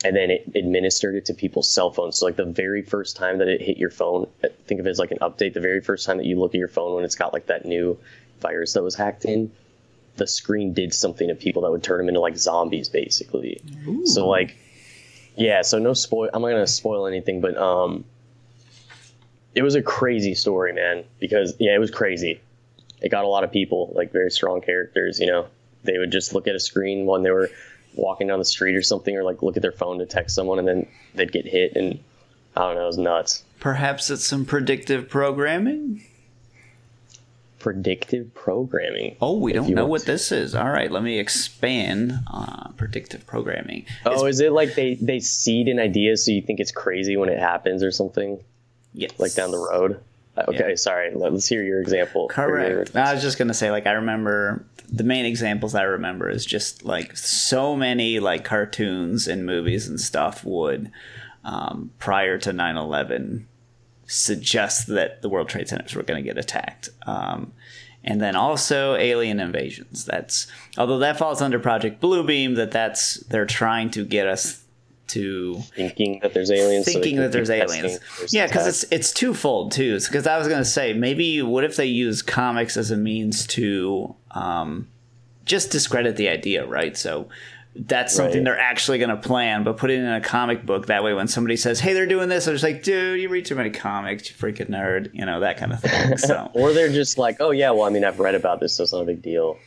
and 0.05 0.17
then 0.17 0.31
it 0.31 0.51
administered 0.55 1.15
it 1.15 1.25
to 1.27 1.35
people's 1.35 1.71
cell 1.71 1.91
phones. 1.91 2.19
So 2.19 2.27
like 2.27 2.37
the 2.37 2.45
very 2.45 2.83
first 2.83 3.17
time 3.17 3.39
that 3.39 3.49
it 3.49 3.61
hit 3.61 3.79
your 3.79 3.91
phone, 3.91 4.27
think 4.67 4.81
of 4.81 4.87
it 4.87 4.91
as 4.91 4.99
like 4.99 5.11
an 5.11 5.19
update. 5.19 5.55
The 5.55 5.61
very 5.61 5.81
first 5.81 6.07
time 6.07 6.17
that 6.19 6.27
you 6.27 6.39
look 6.39 6.55
at 6.55 6.59
your 6.59 6.69
phone 6.69 6.95
when 6.95 7.05
it's 7.05 7.15
got 7.15 7.33
like 7.33 7.47
that 7.47 7.65
new 7.65 7.99
virus 8.41 8.73
that 8.75 8.83
was 8.83 8.95
hacked 8.95 9.25
in, 9.25 9.51
the 10.17 10.27
screen 10.27 10.73
did 10.73 10.93
something 10.93 11.29
to 11.29 11.35
people 11.35 11.63
that 11.63 11.71
would 11.71 11.83
turn 11.83 11.99
them 11.99 12.09
into 12.09 12.21
like 12.21 12.37
zombies, 12.37 12.89
basically. 12.89 13.61
So 14.07 14.29
like, 14.29 14.57
yeah. 15.37 15.63
So 15.63 15.79
no 15.79 15.95
spoil. 15.95 16.31
I'm 16.35 16.43
not 16.43 16.49
gonna 16.49 16.67
spoil 16.67 17.07
anything, 17.07 17.41
but 17.41 17.57
um, 17.57 18.05
it 19.55 19.63
was 19.63 19.75
a 19.75 19.83
crazy 19.83 20.35
story, 20.35 20.73
man. 20.73 21.05
Because 21.19 21.55
yeah, 21.59 21.75
it 21.75 21.79
was 21.79 21.91
crazy. 21.91 22.41
It 23.03 23.11
got 23.11 23.25
a 23.25 23.29
lot 23.29 23.45
of 23.45 23.51
people, 23.53 23.93
like 23.95 24.13
very 24.13 24.31
strong 24.31 24.61
characters. 24.61 25.19
You 25.21 25.27
know, 25.27 25.47
they 25.85 25.99
would 25.99 26.13
just 26.13 26.33
look 26.35 26.47
at 26.47 26.55
a 26.55 26.61
screen 26.61 27.05
when 27.07 27.23
they 27.23 27.31
were 27.31 27.51
walking 27.95 28.29
down 28.29 28.39
the 28.39 28.45
street 28.45 28.75
or 28.77 28.83
something, 28.83 29.17
or 29.17 29.23
like 29.25 29.43
look 29.43 29.57
at 29.57 29.63
their 29.63 29.73
phone 29.73 29.99
to 29.99 30.07
text 30.07 30.35
someone, 30.35 30.59
and 30.59 30.67
then 30.69 30.87
they'd 31.15 31.33
get 31.33 31.45
hit, 31.47 31.75
and 31.77 31.99
I 32.57 32.61
don't 32.67 32.77
know, 32.77 32.85
it 32.85 32.87
was 32.87 32.99
nuts. 32.99 33.45
Perhaps 33.61 34.09
it's 34.11 34.25
some 34.25 34.45
predictive 34.45 35.09
programming. 35.09 36.05
Predictive 37.59 38.35
programming. 38.35 39.15
Oh, 39.21 39.39
we 39.39 39.53
don't 39.53 39.71
know 39.71 39.87
what 39.87 40.01
to- 40.01 40.07
this 40.09 40.33
is. 40.33 40.53
All 40.55 40.69
right, 40.71 40.91
let 40.91 41.05
me 41.05 41.21
expand 41.21 42.15
on 42.27 42.75
predictive 42.77 43.25
programming. 43.25 43.85
Oh, 44.05 44.27
is 44.27 44.41
it 44.41 44.51
like 44.51 44.75
they 44.75 44.95
they 44.95 45.21
seed 45.21 45.69
an 45.69 45.79
idea 45.79 46.17
so 46.17 46.33
you 46.33 46.43
think 46.43 46.59
it's 46.59 46.73
crazy 46.73 47.17
when 47.17 47.29
it 47.29 47.39
happens 47.39 47.85
or 47.85 47.93
something 47.93 48.41
Yes. 48.95 49.13
like 49.19 49.35
down 49.35 49.53
the 49.53 49.59
road? 49.59 50.01
Okay, 50.37 50.71
yeah. 50.71 50.75
sorry. 50.77 51.13
Let's 51.15 51.47
hear 51.47 51.63
your 51.63 51.81
example. 51.81 52.29
Correct. 52.29 52.97
I 52.97 53.13
was 53.13 53.23
just 53.23 53.39
gonna 53.39 53.55
say, 53.55 53.71
like, 53.71 53.87
I 53.87 53.93
remember 53.93 54.65
the 54.93 55.05
main 55.05 55.25
examples 55.25 55.75
I 55.75 55.83
remember 55.83 56.29
is 56.29 56.45
just 56.45 56.85
like 56.85 57.17
so 57.17 57.75
many 57.75 58.21
like 58.21 58.45
cartoons 58.45 59.27
and 59.27 59.47
movies 59.47 59.89
and 59.89 59.99
stuff 59.99 60.45
would 60.45 60.93
um, 61.45 61.91
prior 61.99 62.37
to 62.39 62.51
9-11 62.51 63.45
suggest 64.07 64.89
that 64.89 65.23
the 65.23 65.31
World 65.31 65.49
Trade 65.49 65.69
Centers 65.69 65.95
were 65.95 66.03
going 66.03 66.23
to 66.23 66.29
get 66.29 66.37
attacked. 66.37 66.91
Um, 67.07 67.53
and 68.05 68.21
then 68.21 68.37
also 68.37 68.97
alien 68.97 69.41
invasions. 69.41 70.05
That's 70.05 70.47
although 70.77 70.99
that 70.99 71.17
falls 71.17 71.41
under 71.41 71.59
Project 71.59 72.03
Bluebeam, 72.03 72.57
that 72.57 72.73
that's 72.73 73.15
they're 73.29 73.47
trying 73.47 73.91
to 73.93 74.05
get 74.05 74.27
us 74.27 74.62
to 75.13 75.57
thinking 75.77 76.21
that 76.23 76.35
there's 76.35 76.51
aliens, 76.51 76.87
thinking 76.87 77.17
so 77.17 77.23
that 77.23 77.33
there's 77.33 77.51
aliens. 77.51 77.99
Yeah, 78.31 78.47
because 78.47 78.67
it's 78.67 78.93
it's 78.93 79.13
twofold 79.13 79.73
too. 79.73 79.99
Because 80.01 80.27
I 80.27 80.39
was 80.39 80.49
going 80.49 80.61
to 80.61 80.69
say 80.69 80.93
maybe 80.93 81.43
what 81.43 81.65
if 81.65 81.77
they 81.77 81.87
use 81.87 82.23
comics 82.23 82.77
as 82.77 82.91
a 82.91 82.97
means 82.97 83.47
to 83.49 84.15
um, 84.31 84.89
just 85.45 85.71
discredit 85.71 86.17
the 86.17 86.29
idea, 86.29 86.67
right? 86.67 86.97
So 86.97 87.29
that's 87.75 88.15
something 88.15 88.39
right. 88.39 88.45
they're 88.45 88.59
actually 88.59 88.99
going 88.99 89.11
to 89.11 89.17
plan, 89.17 89.65
but 89.65 89.79
put 89.79 89.91
it 89.91 89.99
in 89.99 90.07
a 90.07 90.21
comic 90.21 90.67
book. 90.67 90.87
That 90.87 91.03
way, 91.03 91.15
when 91.15 91.29
somebody 91.29 91.57
says, 91.57 91.81
"Hey, 91.81 91.95
they're 91.95 92.07
doing 92.07 92.29
this," 92.29 92.47
I'm 92.47 92.55
just 92.55 92.65
like, 92.65 92.83
"Dude, 92.83 93.21
you 93.21 93.29
read 93.29 93.47
too 93.47 93.55
many 93.55 93.71
comics, 93.71 94.29
you 94.29 94.37
freaking 94.37 94.69
nerd," 94.69 95.11
you 95.13 95.25
know 95.25 95.41
that 95.41 95.57
kind 95.57 95.73
of 95.73 95.81
thing. 95.81 96.19
So, 96.23 96.51
or 96.55 96.73
they're 96.73 96.93
just 96.93 97.19
like, 97.19 97.37
"Oh 97.41 97.51
yeah, 97.51 97.71
well, 97.71 97.85
I 97.85 97.91
mean, 97.91 98.05
I've 98.05 98.21
read 98.21 98.35
about 98.35 98.61
this, 98.61 98.77
so 98.77 98.83
it's 98.83 98.93
not 98.93 99.03
a 99.03 99.07
big 99.07 99.23
deal. 99.23 99.59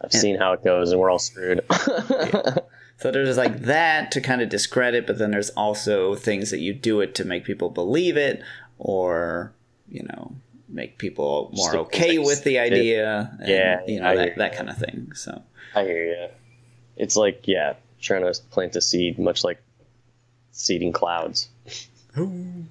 I've 0.00 0.10
and, 0.12 0.20
seen 0.20 0.36
how 0.36 0.52
it 0.52 0.64
goes, 0.64 0.90
and 0.90 1.00
we're 1.00 1.10
all 1.10 1.18
screwed." 1.18 1.62
yeah. 2.10 2.54
So 2.98 3.10
there's 3.10 3.36
like 3.36 3.60
that 3.62 4.10
to 4.12 4.20
kind 4.20 4.42
of 4.42 4.48
discredit, 4.48 5.06
but 5.06 5.18
then 5.18 5.30
there's 5.30 5.50
also 5.50 6.14
things 6.14 6.50
that 6.50 6.58
you 6.58 6.74
do 6.74 7.00
it 7.00 7.14
to 7.16 7.24
make 7.24 7.44
people 7.44 7.70
believe 7.70 8.16
it, 8.16 8.42
or 8.78 9.52
you 9.88 10.02
know, 10.02 10.34
make 10.68 10.98
people 10.98 11.50
more 11.54 11.76
okay 11.76 12.18
with 12.18 12.44
the 12.44 12.58
idea. 12.58 13.36
And, 13.40 13.48
yeah, 13.48 13.80
you 13.86 14.00
know 14.00 14.16
that, 14.16 14.36
that 14.36 14.56
kind 14.56 14.68
of 14.68 14.76
thing. 14.76 15.12
So 15.14 15.42
I 15.74 15.84
hear 15.84 16.04
you 16.04 16.28
it's 16.98 17.16
like 17.16 17.46
yeah, 17.46 17.74
trying 18.00 18.22
to 18.22 18.38
plant 18.50 18.76
a 18.76 18.82
seed, 18.82 19.18
much 19.18 19.44
like 19.44 19.62
seeding 20.52 20.92
clouds. 20.92 21.48
Ooh. 22.18 22.66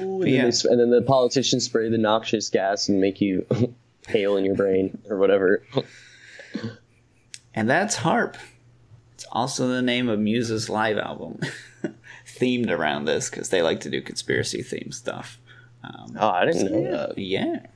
Ooh, 0.00 0.22
and, 0.22 0.30
yeah. 0.30 0.42
then 0.42 0.52
and 0.70 0.80
then 0.80 0.90
the 0.90 1.02
politicians 1.02 1.64
spray 1.64 1.88
the 1.90 1.98
noxious 1.98 2.48
gas 2.48 2.88
and 2.88 3.00
make 3.00 3.20
you 3.20 3.46
pale 4.02 4.36
in 4.36 4.44
your 4.44 4.54
brain 4.54 4.98
or 5.08 5.18
whatever. 5.18 5.62
and 7.54 7.68
that's 7.68 7.96
HAARP. 7.96 8.36
It's 9.14 9.26
also 9.30 9.68
the 9.68 9.82
name 9.82 10.08
of 10.08 10.18
Muse's 10.18 10.68
live 10.68 10.98
album, 10.98 11.40
themed 12.26 12.70
around 12.70 13.04
this 13.04 13.30
because 13.30 13.48
they 13.48 13.62
like 13.62 13.80
to 13.80 13.90
do 13.90 14.02
conspiracy 14.02 14.62
themed 14.62 14.94
stuff. 14.94 15.38
Um, 15.84 16.16
oh, 16.18 16.28
I 16.28 16.46
didn't 16.46 16.68
so, 16.68 16.74
know 16.74 16.90
that. 16.90 17.18
Yeah, 17.18 17.66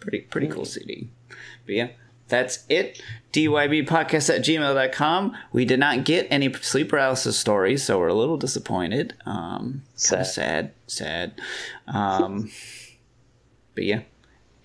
pretty 0.00 0.20
pretty 0.20 0.46
cool 0.48 0.64
CD. 0.64 1.10
But 1.66 1.74
yeah, 1.74 1.88
that's 2.28 2.64
it. 2.68 3.02
DYBpodcast 3.32 4.34
at 4.34 4.42
gmail.com. 4.42 5.36
We 5.52 5.64
did 5.64 5.80
not 5.80 6.04
get 6.04 6.26
any 6.30 6.52
sleep 6.54 6.90
paralysis 6.90 7.38
stories, 7.38 7.82
so 7.82 7.98
we're 7.98 8.08
a 8.08 8.14
little 8.14 8.36
disappointed. 8.36 9.14
Um, 9.26 9.82
sad. 9.94 10.26
sad, 10.26 10.72
sad. 10.86 11.40
Um, 11.86 12.50
but 13.74 13.84
yeah, 13.84 14.02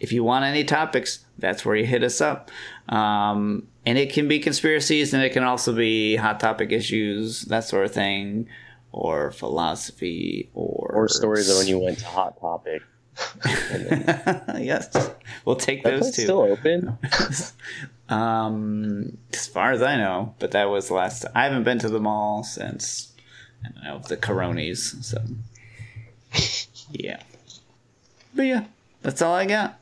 if 0.03 0.11
you 0.11 0.21
want 0.21 0.43
any 0.43 0.65
topics, 0.65 1.19
that's 1.39 1.65
where 1.65 1.77
you 1.77 1.85
hit 1.85 2.03
us 2.03 2.19
up. 2.19 2.51
Um, 2.89 3.67
and 3.85 3.97
it 3.97 4.11
can 4.11 4.27
be 4.27 4.37
conspiracies, 4.37 5.13
and 5.13 5.23
it 5.23 5.29
can 5.29 5.43
also 5.43 5.73
be 5.73 6.17
hot 6.17 6.41
topic 6.41 6.73
issues, 6.73 7.43
that 7.43 7.63
sort 7.63 7.85
of 7.85 7.93
thing, 7.93 8.49
or 8.91 9.31
philosophy, 9.31 10.49
or 10.53 10.91
or 10.93 11.07
stories 11.07 11.49
of 11.49 11.57
when 11.57 11.67
you 11.67 11.79
went 11.79 11.99
to 11.99 12.05
Hot 12.17 12.39
Topic. 12.39 12.81
yes, 14.59 15.11
we'll 15.45 15.55
take 15.55 15.83
that 15.83 16.01
those 16.01 16.13
two. 16.13 16.23
Still 16.23 16.41
open? 16.41 16.97
um, 18.09 19.17
as 19.31 19.47
far 19.47 19.71
as 19.71 19.81
I 19.81 19.95
know, 19.95 20.35
but 20.39 20.51
that 20.51 20.65
was 20.65 20.89
the 20.89 20.95
last. 20.95 21.25
I 21.33 21.45
haven't 21.45 21.63
been 21.63 21.79
to 21.79 21.89
the 21.89 22.01
mall 22.01 22.43
since 22.43 23.13
I 23.63 23.69
don't 23.69 23.83
know 23.85 23.99
the 23.99 24.17
Coronis. 24.17 25.01
So 25.01 25.21
yeah, 26.91 27.21
but 28.35 28.43
yeah, 28.43 28.65
that's 29.01 29.21
all 29.21 29.33
I 29.33 29.45
got. 29.45 29.79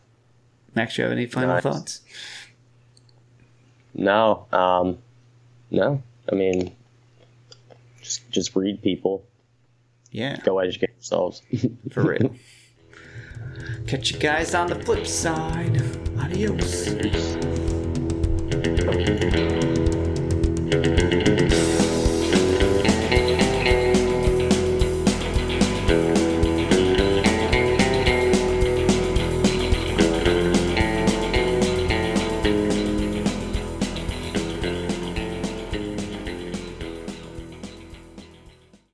Max, 0.76 0.96
do 0.96 1.02
you 1.02 1.08
have 1.08 1.12
any 1.12 1.26
final 1.26 1.50
nice. 1.50 1.64
thoughts? 1.64 2.02
No, 3.94 4.48
um, 4.52 4.98
no. 5.70 6.02
I 6.32 6.36
mean, 6.36 6.76
just 8.02 8.30
just 8.32 8.56
read 8.56 8.82
people. 8.82 9.26
Yeah. 10.12 10.38
Go 10.44 10.60
educate 10.60 10.92
yourselves. 10.96 11.42
For 11.92 12.04
real. 12.04 12.36
Catch 13.88 14.12
you 14.12 14.20
guys 14.20 14.54
on 14.56 14.68
the 14.68 14.76
flip 14.76 15.08
side. 15.08 15.82
Adios. 16.20 16.92